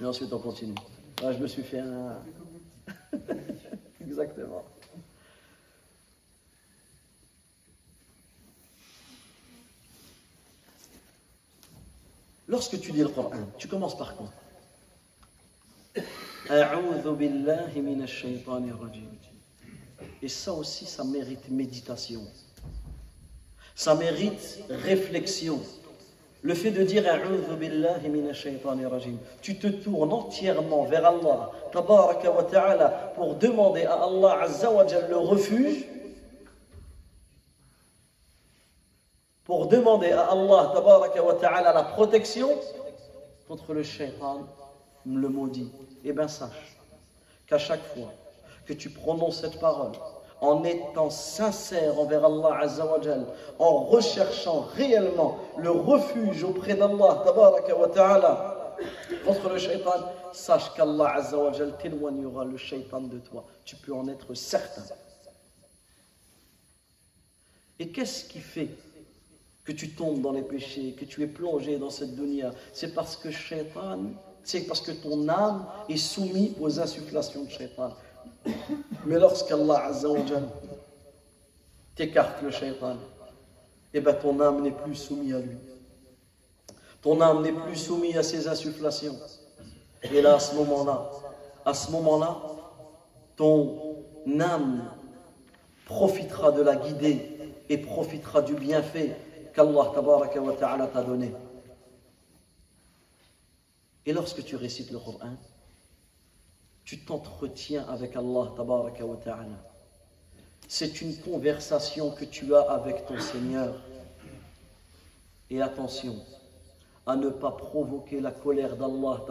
[0.00, 0.74] et ensuite, on continue.
[1.22, 2.22] Là, je me suis fait un.
[4.00, 4.64] Exactement.
[12.46, 14.30] Lorsque tu lis le Coran, tu commences par quoi?
[20.22, 22.22] Et ça aussi, ça mérite méditation.
[23.74, 25.60] Ça mérite réflexion.
[26.42, 27.04] Le fait de dire
[29.42, 31.50] tu te tournes entièrement vers Allah
[33.14, 34.46] pour demander à Allah
[35.08, 35.84] le refuge
[39.48, 42.50] pour demander à Allah la protection
[43.48, 44.46] contre le shaitan,
[45.06, 45.72] le maudit.
[46.04, 46.76] Eh bien sache
[47.46, 48.12] qu'à chaque fois
[48.68, 49.92] que tu prononces cette parole,
[50.42, 53.26] en étant sincère envers Allah Azzawajal,
[53.58, 57.24] en recherchant réellement le refuge auprès d'Allah
[57.94, 58.76] Ta'ala
[59.26, 63.46] contre le shaitan, sache qu'Allah Azzawajal t'éloignera le shaitan de toi.
[63.64, 64.82] Tu peux en être certain.
[67.78, 68.68] Et qu'est-ce qui fait
[69.64, 72.50] que tu tombes dans les péchés, que tu es plongé dans cette dunya?
[72.72, 74.00] C'est parce que shaitan,
[74.44, 77.94] c'est parce que ton âme est soumise aux insufflations de shaitan.
[79.06, 79.90] Mais lorsqu'Allah
[81.94, 82.96] t'écarte le shaitan,
[83.94, 85.56] eh bien ton âme n'est plus soumise à lui.
[87.02, 89.16] Ton âme n'est plus soumise à ses insufflations.
[90.02, 91.10] Et là, à ce moment-là,
[91.64, 92.36] à ce moment-là,
[93.36, 94.04] ton
[94.40, 94.84] âme
[95.86, 99.16] profitera de la guider et profitera du bienfait
[99.54, 99.90] qu'Allah
[100.92, 101.32] t'a donné.
[104.06, 105.36] Et lorsque tu récites le Coran,
[106.88, 108.50] tu t'entretiens avec Allah.
[110.68, 113.74] C'est une conversation que tu as avec ton Seigneur.
[115.50, 116.16] Et attention
[117.04, 119.22] à ne pas provoquer la colère d'Allah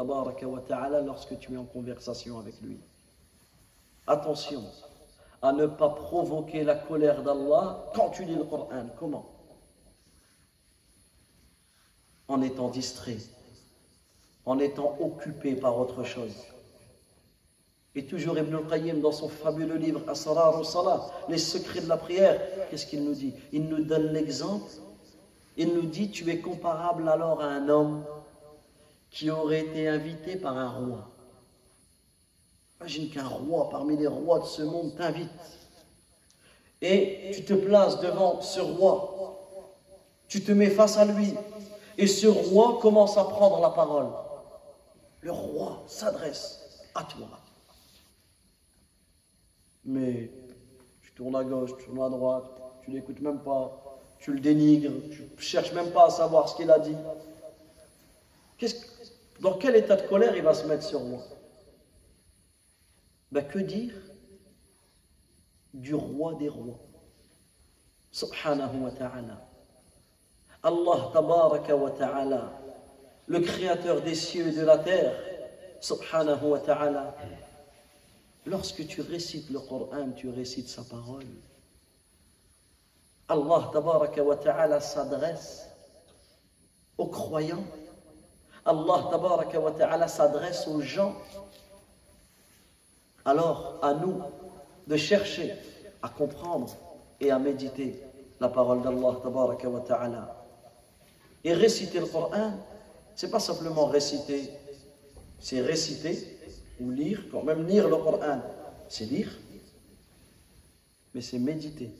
[1.03, 2.79] lorsque tu es en conversation avec lui.
[4.05, 4.63] Attention
[5.41, 8.85] à ne pas provoquer la colère d'Allah quand tu lis le Coran.
[8.99, 9.25] Comment?
[12.27, 13.17] En étant distrait,
[14.45, 16.35] en étant occupé par autre chose.
[17.97, 22.39] Et toujours Ibn al-Qayyim, dans son fabuleux livre Asrar al-Salah, les secrets de la prière,
[22.69, 23.33] qu'est-ce qu'il nous dit?
[23.51, 24.69] Il nous donne l'exemple.
[25.57, 28.05] Il nous dit Tu es comparable alors à un homme
[29.09, 31.09] qui aurait été invité par un roi.
[32.79, 35.31] Imagine qu'un roi, parmi les rois de ce monde, t'invite.
[36.83, 39.39] Et tu te places devant ce roi.
[40.27, 41.33] Tu te mets face à lui.
[41.97, 44.09] Et ce roi commence à prendre la parole.
[45.21, 46.59] Le roi s'adresse
[46.93, 47.27] à toi
[49.87, 50.29] mais
[51.01, 52.45] tu tournes à gauche, tu tournes à droite,
[52.83, 56.69] tu l'écoutes même pas, tu le dénigres, tu cherches même pas à savoir ce qu'il
[56.69, 56.95] a dit.
[59.39, 61.21] dans quel état de colère il va se mettre sur moi?
[63.31, 63.93] Ben, Que dire
[65.73, 66.79] du roi des rois?
[68.11, 69.47] Subhanahu wa ta'ala.
[70.63, 72.59] Allah tabaraka wa ta'ala,
[73.27, 75.13] le créateur des cieux et de la terre,
[75.79, 77.15] subhanahu wa ta'ala,
[78.47, 81.25] Lorsque tu récites le Coran, tu récites sa parole.
[83.27, 83.71] Allah
[84.41, 85.67] ta'ala s'adresse
[86.97, 87.65] aux croyants.
[88.65, 89.09] Allah
[89.77, 91.13] ta'ala s'adresse aux gens.
[93.25, 94.21] Alors, à nous
[94.87, 95.53] de chercher
[96.01, 96.73] à comprendre
[97.19, 98.01] et à méditer
[98.39, 100.45] la parole d'Allah wa ta'ala.
[101.43, 102.53] Et réciter le Coran,
[103.13, 104.49] c'est pas simplement réciter,
[105.37, 106.37] c'est réciter
[106.80, 108.40] ou lire, quand même lire le Coran,
[108.88, 109.30] c'est lire,
[111.14, 111.90] mais c'est méditer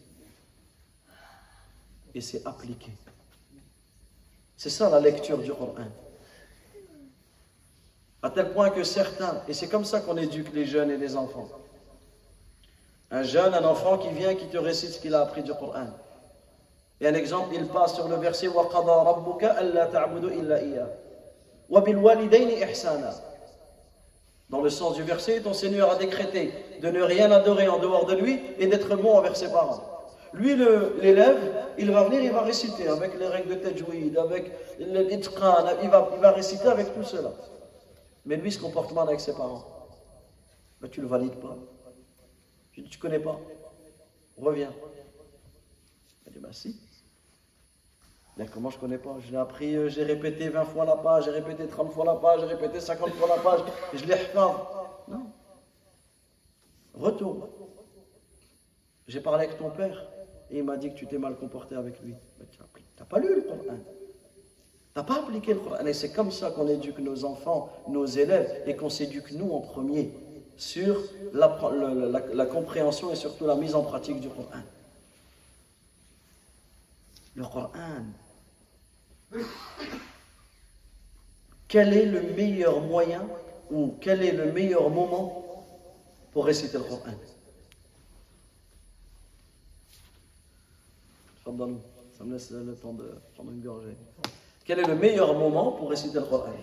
[2.14, 2.92] et c'est appliquer.
[4.56, 5.88] C'est ça la lecture du Coran.
[8.22, 11.16] À tel point que certains, et c'est comme ça qu'on éduque les jeunes et les
[11.16, 11.48] enfants.
[13.10, 15.88] Un jeune, un enfant qui vient, qui te récite ce qu'il a appris du Coran.
[17.00, 20.86] Et un exemple, il passe sur le verset وَقَضَى رَبُّكَ أَلَّا تَعْبُدُوا إِلَّا إِيَّهُ
[21.68, 23.25] وَبِالْوَالِدَيْنِ إِحْسَانًا
[24.49, 28.05] dans le sens du verset, ton Seigneur a décrété de ne rien adorer en dehors
[28.05, 29.83] de lui et d'être bon envers ses parents.
[30.33, 30.55] Lui,
[31.01, 35.89] l'élève, il va venir, il va réciter avec les règles de tajwid, avec l'itqan, il
[35.89, 37.31] va, il va réciter avec tout cela.
[38.25, 39.65] Mais lui, ce comportement avec ses parents,
[40.81, 41.57] ben, tu ne le valides pas.
[42.71, 43.39] Tu ne connais pas.
[44.37, 44.73] Reviens.
[46.25, 46.79] Il dit, ben si.
[48.37, 49.15] Mais comment je connais pas?
[49.19, 52.15] Je l'ai appris, euh, j'ai répété 20 fois la page, j'ai répété 30 fois la
[52.15, 53.61] page, j'ai répété 50 fois la page,
[53.93, 54.15] je l'ai.
[54.35, 54.55] Non.
[56.93, 57.47] Retourne.
[59.07, 60.05] J'ai parlé avec ton père
[60.51, 62.13] et il m'a dit que tu t'es mal comporté avec lui.
[62.51, 62.59] tu
[62.99, 63.77] n'as pas lu le Coran.
[63.77, 65.85] Tu n'as pas appliqué le Coran.
[65.85, 69.61] Et c'est comme ça qu'on éduque nos enfants, nos élèves, et qu'on s'éduque nous en
[69.61, 70.11] premier
[70.57, 71.01] sur
[71.33, 71.57] la,
[72.33, 74.61] la, compréhension et surtout la mise en pratique du Coran.
[77.35, 77.69] Le Coran.
[81.67, 83.27] Quel est le meilleur moyen
[83.69, 85.65] ou quel est le meilleur moment
[86.31, 87.11] pour réciter le Coran?
[92.17, 93.97] Ça me laisse le temps de prendre une gorgée.
[94.65, 96.53] Quel est le meilleur moment pour réciter le Coran?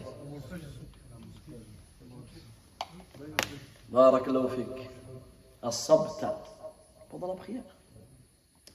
[7.11, 7.62] Pendant la prière.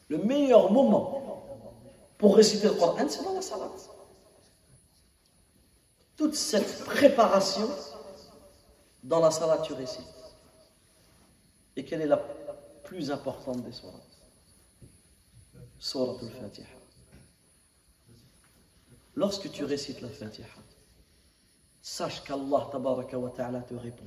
[0.08, 1.46] Le meilleur moment
[2.20, 3.72] pour réciter le Coran, c'est dans la salat.
[6.18, 7.70] Toute cette préparation,
[9.02, 10.04] dans la salat, tu récites.
[11.78, 12.22] Et quelle est la
[12.84, 14.04] plus importante des soirates
[15.80, 16.68] Surat al-Fatiha.
[19.16, 20.48] Lorsque tu récites la Fatiha,
[21.82, 24.04] sache qu'Allah ta'ala te répond.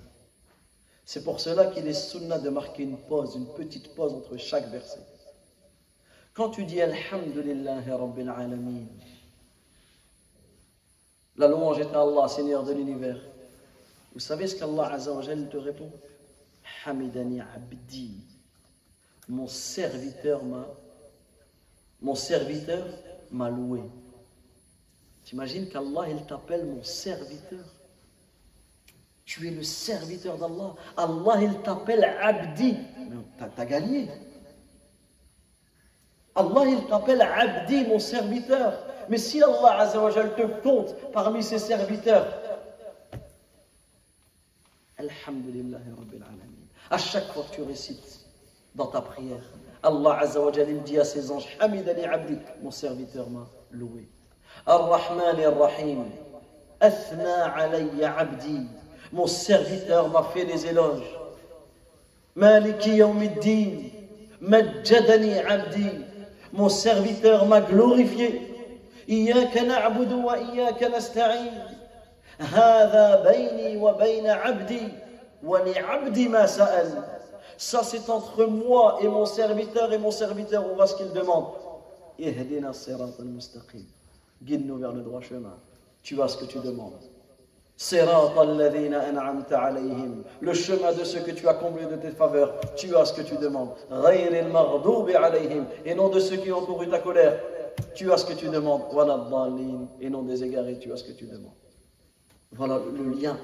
[1.06, 4.68] C'est pour cela qu'il est sunnah de marquer une pause, une petite pause entre chaque
[4.68, 5.00] verset.
[6.34, 8.86] Quand tu dis Alhamdulillah Rabbil Alamin,
[11.36, 13.18] la louange est à Allah, Seigneur de l'univers.
[14.14, 15.90] Vous savez ce qu'Allah te répond?
[16.84, 18.16] Hamidani Abdi,
[19.28, 20.66] mon serviteur m'a
[22.00, 22.84] mon serviteur
[23.30, 23.80] m'a loué.
[25.24, 27.64] T'imagines qu'Allah, il t'appelle mon serviteur?
[29.24, 30.74] Tu es le serviteur d'Allah.
[30.96, 32.76] Allah, il t'appelle Abdi.
[33.38, 34.08] T'as gagné.
[36.34, 38.78] Allah, il t'appelle Abdi, mon serviteur.
[39.08, 42.26] Mais si Allah Azzawajal te compte parmi ses serviteurs,
[44.98, 46.52] Alhamdulillah Rabbil Alamin.
[46.90, 48.20] À chaque fois que tu récites
[48.74, 49.42] dans ta prière,
[49.82, 54.08] Allah Azza wa il dit à ses anges Hamidani Abdi, mon serviteur m'a loué.
[54.66, 56.04] Ar-Rahman Ar-Rahim,
[56.80, 58.66] Athna alayya Abdi,
[59.12, 61.18] mon serviteur m'a fait des éloges.
[62.36, 63.88] Maliki Yawmiddin,
[64.40, 65.88] Majjadani Abdi,
[66.53, 68.53] mon serviteur m'a glorifié.
[69.09, 71.63] إياك نعبد وإياك نستعين
[72.39, 74.87] هذا بيني وبين عبدي
[75.43, 77.03] ولعبدي ما سأل
[77.57, 81.47] ça, c'est entre moi et mon serviteur, et mon serviteur, on voit ce qu'il demande.
[84.43, 85.57] Guide-nous vers le droit chemin.
[86.03, 87.01] Tu vois ce que tu demandes.
[90.40, 93.22] Le chemin de ceux que tu as comblé de tes faveurs, tu as ce que
[93.22, 93.70] tu demandes.
[95.84, 97.40] Et non de ceux qui ont couru ta colère,
[97.94, 98.82] tu as ce que tu demandes.
[100.00, 101.54] Et non des égarés, tu as ce que tu demandes.
[102.52, 103.38] Voilà le lien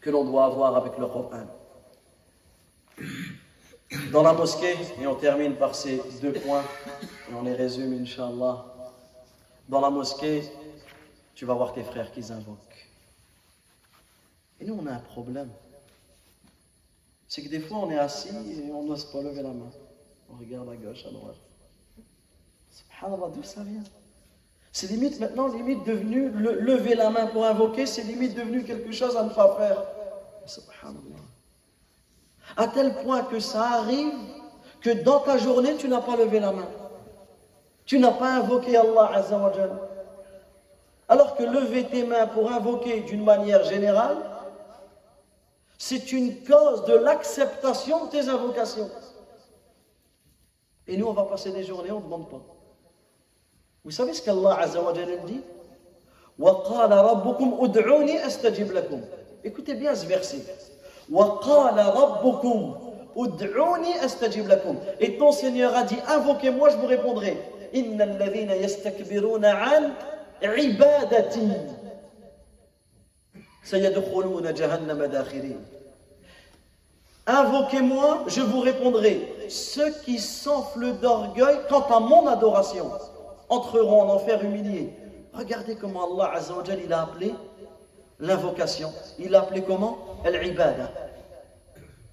[0.00, 1.46] que l'on doit avoir avec le Coran.
[4.12, 6.64] Dans la mosquée, et on termine par ces deux points,
[7.30, 8.64] et on les résume, Inch'Allah.
[9.68, 10.42] Dans la mosquée,
[11.34, 12.73] tu vas voir tes frères qui invoquent.
[14.64, 15.50] Nous, on a un problème.
[17.28, 19.70] C'est que des fois, on est assis et on n'ose pas lever la main.
[20.30, 21.36] On regarde à gauche, à droite.
[22.70, 23.82] Subhanallah, d'où ça vient?
[24.72, 29.16] C'est limite maintenant, limite devenu, lever la main pour invoquer, c'est limite devenu quelque chose
[29.16, 29.84] à ne pas faire.
[30.46, 31.22] Subhanallah.
[32.56, 34.14] À tel point que ça arrive
[34.80, 36.68] que dans ta journée, tu n'as pas levé la main.
[37.84, 39.78] Tu n'as pas invoqué Allah Azzawajal.
[41.08, 44.16] Alors que lever tes mains pour invoquer d'une manière générale,
[45.77, 48.89] c'est une cause de l'acceptation de tes invocations.
[50.87, 52.41] Et nous, on va passer des journées, on ne demande pas.
[53.85, 55.41] Vous savez ce qu'Allah Azzawajal dit
[59.43, 60.45] Écoutez bien ce verset.
[64.99, 67.37] Et ton Seigneur a dit, invoquez-moi, je vous répondrai.
[70.43, 71.82] عبادتي سيدخلون جهنم داخرين
[77.26, 79.34] Invoquez-moi, je vous répondrai.
[79.48, 82.90] Ceux qui s'enflent d'orgueil quant à mon adoration
[83.48, 84.92] entreront en enfer humiliés.
[85.32, 87.34] Regardez comment Allah a appelé
[88.20, 88.92] l'invocation.
[89.18, 89.98] Il l'a appelé comment?
[90.24, 90.90] Al-ibada.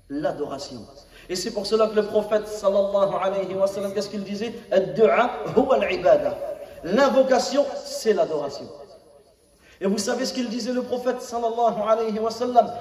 [0.09, 0.85] L'adoration.
[1.29, 4.53] Et c'est pour cela que le prophète sallallahu alayhi wa sallam, qu'est-ce qu'il disait?
[6.83, 8.67] L'invocation, c'est l'adoration.
[9.81, 12.71] Et vous savez ce qu'il disait le prophète sallallahu alayhi wa sallam?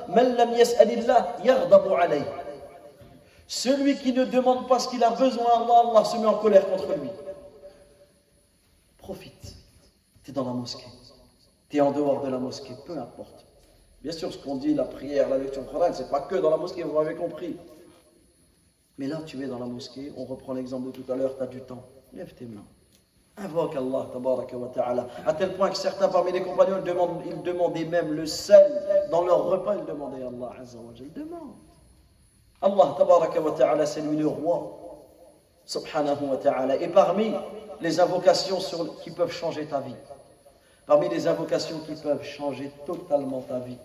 [3.47, 6.71] Celui qui ne demande pas ce qu'il a besoin, Allah, Allah se met en colère
[6.71, 7.09] contre lui.
[8.99, 9.57] Profite.
[10.23, 10.87] Tu es dans la mosquée.
[11.71, 13.47] Tu es en dehors de la mosquée, peu importe.
[14.03, 16.51] Bien sûr, ce qu'on dit, la prière, la lecture du Coran, c'est pas que dans
[16.51, 17.57] la mosquée, vous m'avez compris.
[18.99, 21.43] Mais là, tu es dans la mosquée, on reprend l'exemple de tout à l'heure, tu
[21.43, 21.83] as du temps.
[22.13, 22.67] Lève tes mains.
[23.43, 25.07] Invoque Allah, tabaraka wa ta'ala.
[25.27, 26.77] À tel point que certains parmi les compagnons,
[27.27, 31.57] ils demandaient, même le sel dans leur repas, ils demandaient Allah, azza wa Ils demandent.
[32.61, 34.77] Allah, tabaraka wa ta'ala, c'est lui le roi.
[35.65, 36.77] Subhanahu wa ta'ala.
[36.77, 37.33] Et parmi
[37.81, 38.59] les invocations
[39.03, 39.95] qui peuvent changer ta vie,
[40.87, 43.79] parmi les invocations qui peuvent changer totalement ta vie,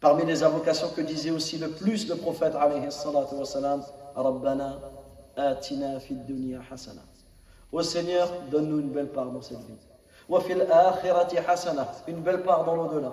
[0.00, 4.78] parmi les invocations que disait aussi le plus le prophète, alayhi salatu wa salam, Rabbana
[5.36, 7.02] atina fid dunya hasana.
[7.74, 9.74] Ô Seigneur, donne-nous une belle part dans cette vie.
[12.06, 13.12] Une belle part dans l'au-delà.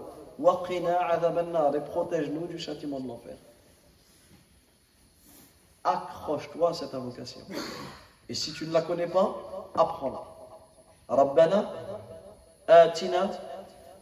[1.73, 3.35] Et protège-nous du châtiment de l'enfer.
[5.83, 7.39] Accroche-toi à cette invocation.
[8.29, 9.35] Et si tu ne la connais pas,
[9.75, 10.21] apprends-la.
[11.09, 11.71] Rabbana
[12.67, 13.31] atina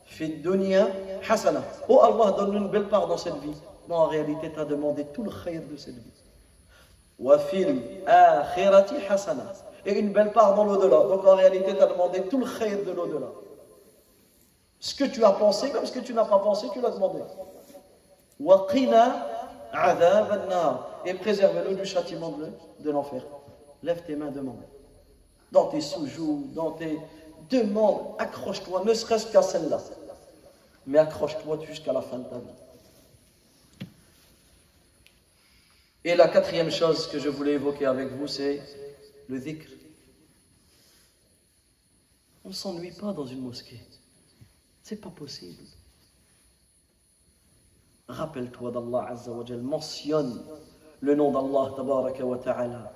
[0.07, 0.89] fid dunya
[1.29, 1.63] hasana.
[1.87, 3.55] Oh Allah, donne-nous une belle part dans cette vie.
[3.87, 6.11] Non, en réalité, tu as demandé tout le khayr de cette vie.
[7.17, 9.53] Wa fil akhirati hasana
[9.85, 11.03] et une belle part dans l'au-delà.
[11.03, 13.27] Donc en réalité, tu as demandé tout le khayr de l'au-delà.
[14.79, 17.19] Ce que tu as pensé comme ce que tu n'as pas pensé, tu l'as demandé.
[21.05, 22.37] Et préserve-nous du châtiment
[22.79, 23.23] de, l'enfer.
[23.83, 24.61] Lève tes mains, demande.
[25.51, 26.99] Dans tes sous dans tes
[27.49, 29.79] demandes, accroche-toi, ne serait-ce qu'à celle-là.
[30.85, 33.87] Mais accroche-toi jusqu'à la fin de ta vie.
[36.05, 38.61] Et la quatrième chose que je voulais évoquer avec vous, c'est
[39.29, 39.69] le dhikr.
[42.43, 43.79] On ne s'ennuie pas dans une mosquée.
[44.81, 45.63] C'est pas possible.
[48.07, 50.41] Rappelle-toi d'Allah Azza wa mentionne
[50.99, 52.91] le nom d'Allah Tabaraka wa Ta'ala.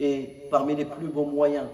[0.00, 1.68] Et parmi les plus beaux moyens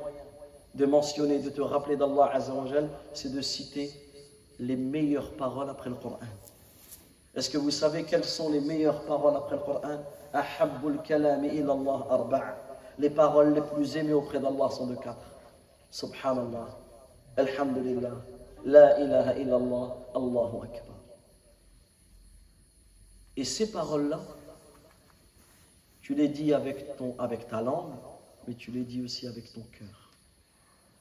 [0.74, 2.66] de mentionner, de te rappeler d'Allah Azza wa
[3.14, 3.92] c'est de citer
[4.58, 6.18] les meilleures paroles après le Coran.
[7.32, 10.02] Est-ce que vous savez quelles sont les meilleures paroles après le Coran?
[10.32, 12.67] Ahabbul kalami ilallah arba'a
[12.98, 15.24] les paroles les plus aimées auprès d'Allah sont de quatre.
[15.90, 16.78] Subhanallah,
[17.36, 18.14] Alhamdulillah,
[18.64, 20.96] La ilaha illallah, Allahu Akbar.
[23.36, 24.20] Et ces paroles-là,
[26.02, 27.92] tu les dis avec, ton, avec ta langue,
[28.46, 30.10] mais tu les dis aussi avec ton cœur.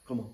[0.04, 0.30] Comment?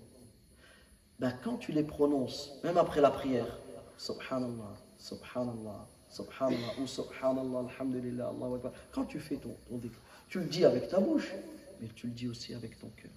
[1.19, 3.57] Ben, Quand tu les prononces, même après la prière,
[3.97, 9.81] Subhanallah, Subhanallah, Subhanallah, ou Subhanallah, Alhamdulillah, Allahu Akbar, quand tu fais ton, ton
[10.29, 11.33] tu le dis avec ta bouche,
[11.81, 13.11] mais tu le dis aussi avec ton cœur.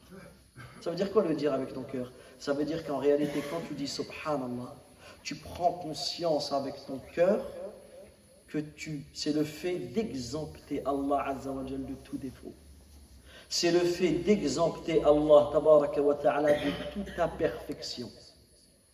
[0.80, 2.12] Ça veut dire quoi le dire avec ton cœur?
[2.38, 4.74] Ça veut dire qu'en réalité, quand tu dis Subhanallah,
[5.22, 7.44] tu prends conscience avec ton cœur
[8.48, 12.54] que tu, c'est le fait d'exempter Allah Azzawajal de tout défaut.
[13.48, 18.10] C'est le fait d'exempter Allah Tabaraka wa Ta'ala de toute imperfection.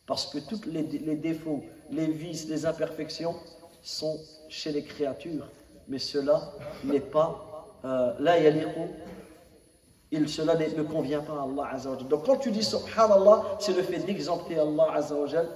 [0.07, 0.83] Parce que tous les,
[1.17, 3.37] défauts, les vices, les imperfections
[3.83, 5.49] sont chez les créatures.
[5.89, 6.53] Mais cela
[6.85, 8.91] n'est pas euh, la yaliqu
[10.15, 12.09] il, cela ne convient pas à Allah Azzawajal.
[12.09, 15.49] Donc quand tu dis Subhanallah, c'est le fait d'exempter Allah Azzawajal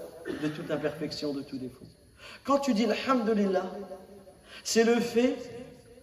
[0.43, 1.85] de toute imperfection, de tout défaut.
[2.45, 3.65] Quand tu dis Alhamdulillah,
[4.65, 5.37] c'est le fait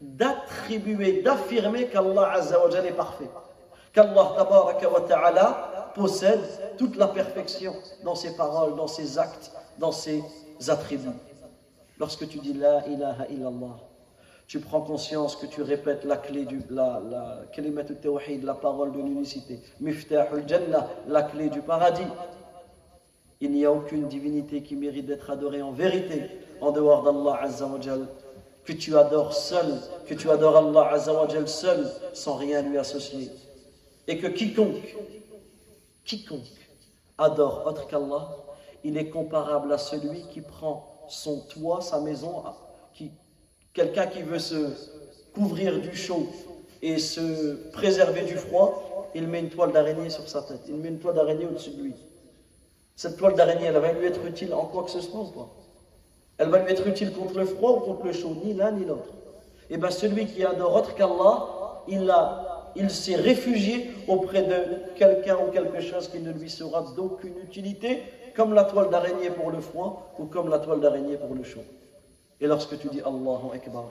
[0.01, 3.29] d'attribuer, d'affirmer qu'Allah Azzawajal est parfait.
[3.93, 6.41] Qu'Allah Tabaraka wa Ta'ala possède
[6.77, 10.23] toute la perfection dans ses paroles, dans ses actes, dans ses
[10.67, 11.09] attributs.
[11.97, 13.77] Lorsque tu dis La ilaha illallah,
[14.47, 17.41] tu prends conscience que tu répètes la clé du la, la
[18.43, 22.07] la parole de l'unicité, miftahul jannah, la clé du paradis.
[23.41, 26.29] Il n'y a aucune divinité qui mérite d'être adorée en vérité
[26.61, 27.69] en dehors d'Allah Azza
[28.63, 33.29] que tu adores seul, que tu adores Allah Azza seul, sans rien lui associer.
[34.07, 34.95] Et que quiconque,
[36.03, 36.41] quiconque
[37.17, 38.29] adore autre qu'Allah,
[38.83, 42.43] il est comparable à celui qui prend son toit, sa maison,
[43.75, 44.69] Quelqu'un qui veut se
[45.33, 46.27] couvrir du chaud
[46.81, 50.87] et se préserver du froid, il met une toile d'araignée sur sa tête, il met
[50.87, 51.93] une toile d'araignée au-dessus de lui.
[52.95, 55.49] Cette toile d'araignée, elle va lui être utile en quoi que ce soit pas
[56.37, 58.85] Elle va lui être utile contre le froid ou contre le chaud, ni l'un ni
[58.85, 59.11] l'autre.
[59.69, 62.09] Et bien celui qui adore autre qu'Allah, il,
[62.77, 68.03] il s'est réfugié auprès de quelqu'un ou quelque chose qui ne lui sera d'aucune utilité,
[68.37, 71.63] comme la toile d'araignée pour le froid ou comme la toile d'araignée pour le chaud.
[72.41, 73.85] Et lorsque tu dis Allahu Akbar,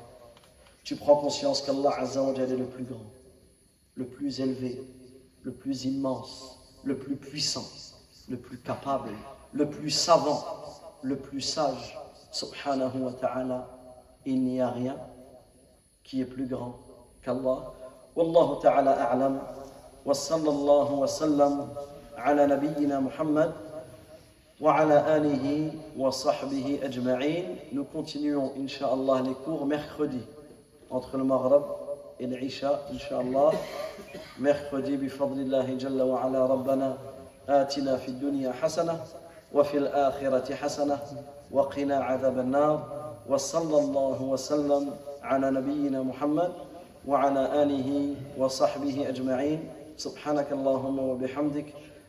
[0.83, 3.07] tu prends conscience qu'Allah est le plus grand,
[3.95, 4.83] le plus élevé,
[5.43, 7.65] le plus immense, le plus puissant,
[8.29, 9.11] le plus capable,
[9.53, 10.45] le plus savant,
[11.03, 11.99] le plus sage,
[12.33, 13.69] subhanahu wa ta'ala.
[14.27, 14.97] Il n'y a rien
[16.03, 16.79] qui est plus grand
[17.23, 17.73] qu'Allah.
[18.15, 19.41] Wallahu ta'ala a'lam.
[20.05, 21.69] Wa sallallahu wa sallam
[22.17, 23.01] ala nabiyyina
[24.65, 27.57] وعلى آله وصحبه أجمعين.
[27.73, 30.25] Nous continuons إن شاء الله les cours mercredi.
[31.15, 31.65] المغرب
[32.21, 33.53] العشاء إن شاء الله
[34.41, 36.97] mercredi بفضل الله جل وعلا ربنا
[37.49, 39.01] آتنا في الدنيا حسنة
[39.55, 40.99] وفي الآخرة حسنة
[41.51, 44.91] وقنا عذاب النار وصلى الله وسلم
[45.23, 46.53] على نبينا محمد
[47.07, 51.67] وعلى آله وصحبه أجمعين سبحانك اللهم وبحمدك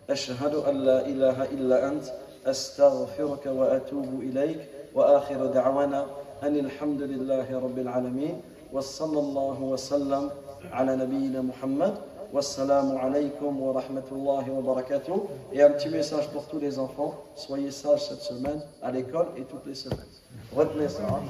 [0.09, 2.05] أشهد أن لا إله إلا أنت
[2.45, 6.05] أستغفرك وأتوب إليك وآخر دعوانا
[6.43, 8.41] أن الحمد لله رب العالمين
[8.73, 10.29] وصلى الله وسلم
[10.71, 11.95] على نبينا محمد
[12.33, 15.27] alaikum wa rahmatullahi wa barakatuh.
[15.53, 17.23] Et un petit message pour tous les enfants.
[17.35, 19.99] Soyez sages cette semaine à l'école et toutes les semaines.
[20.53, 21.03] Retenez ça.
[21.07, 21.21] Hein.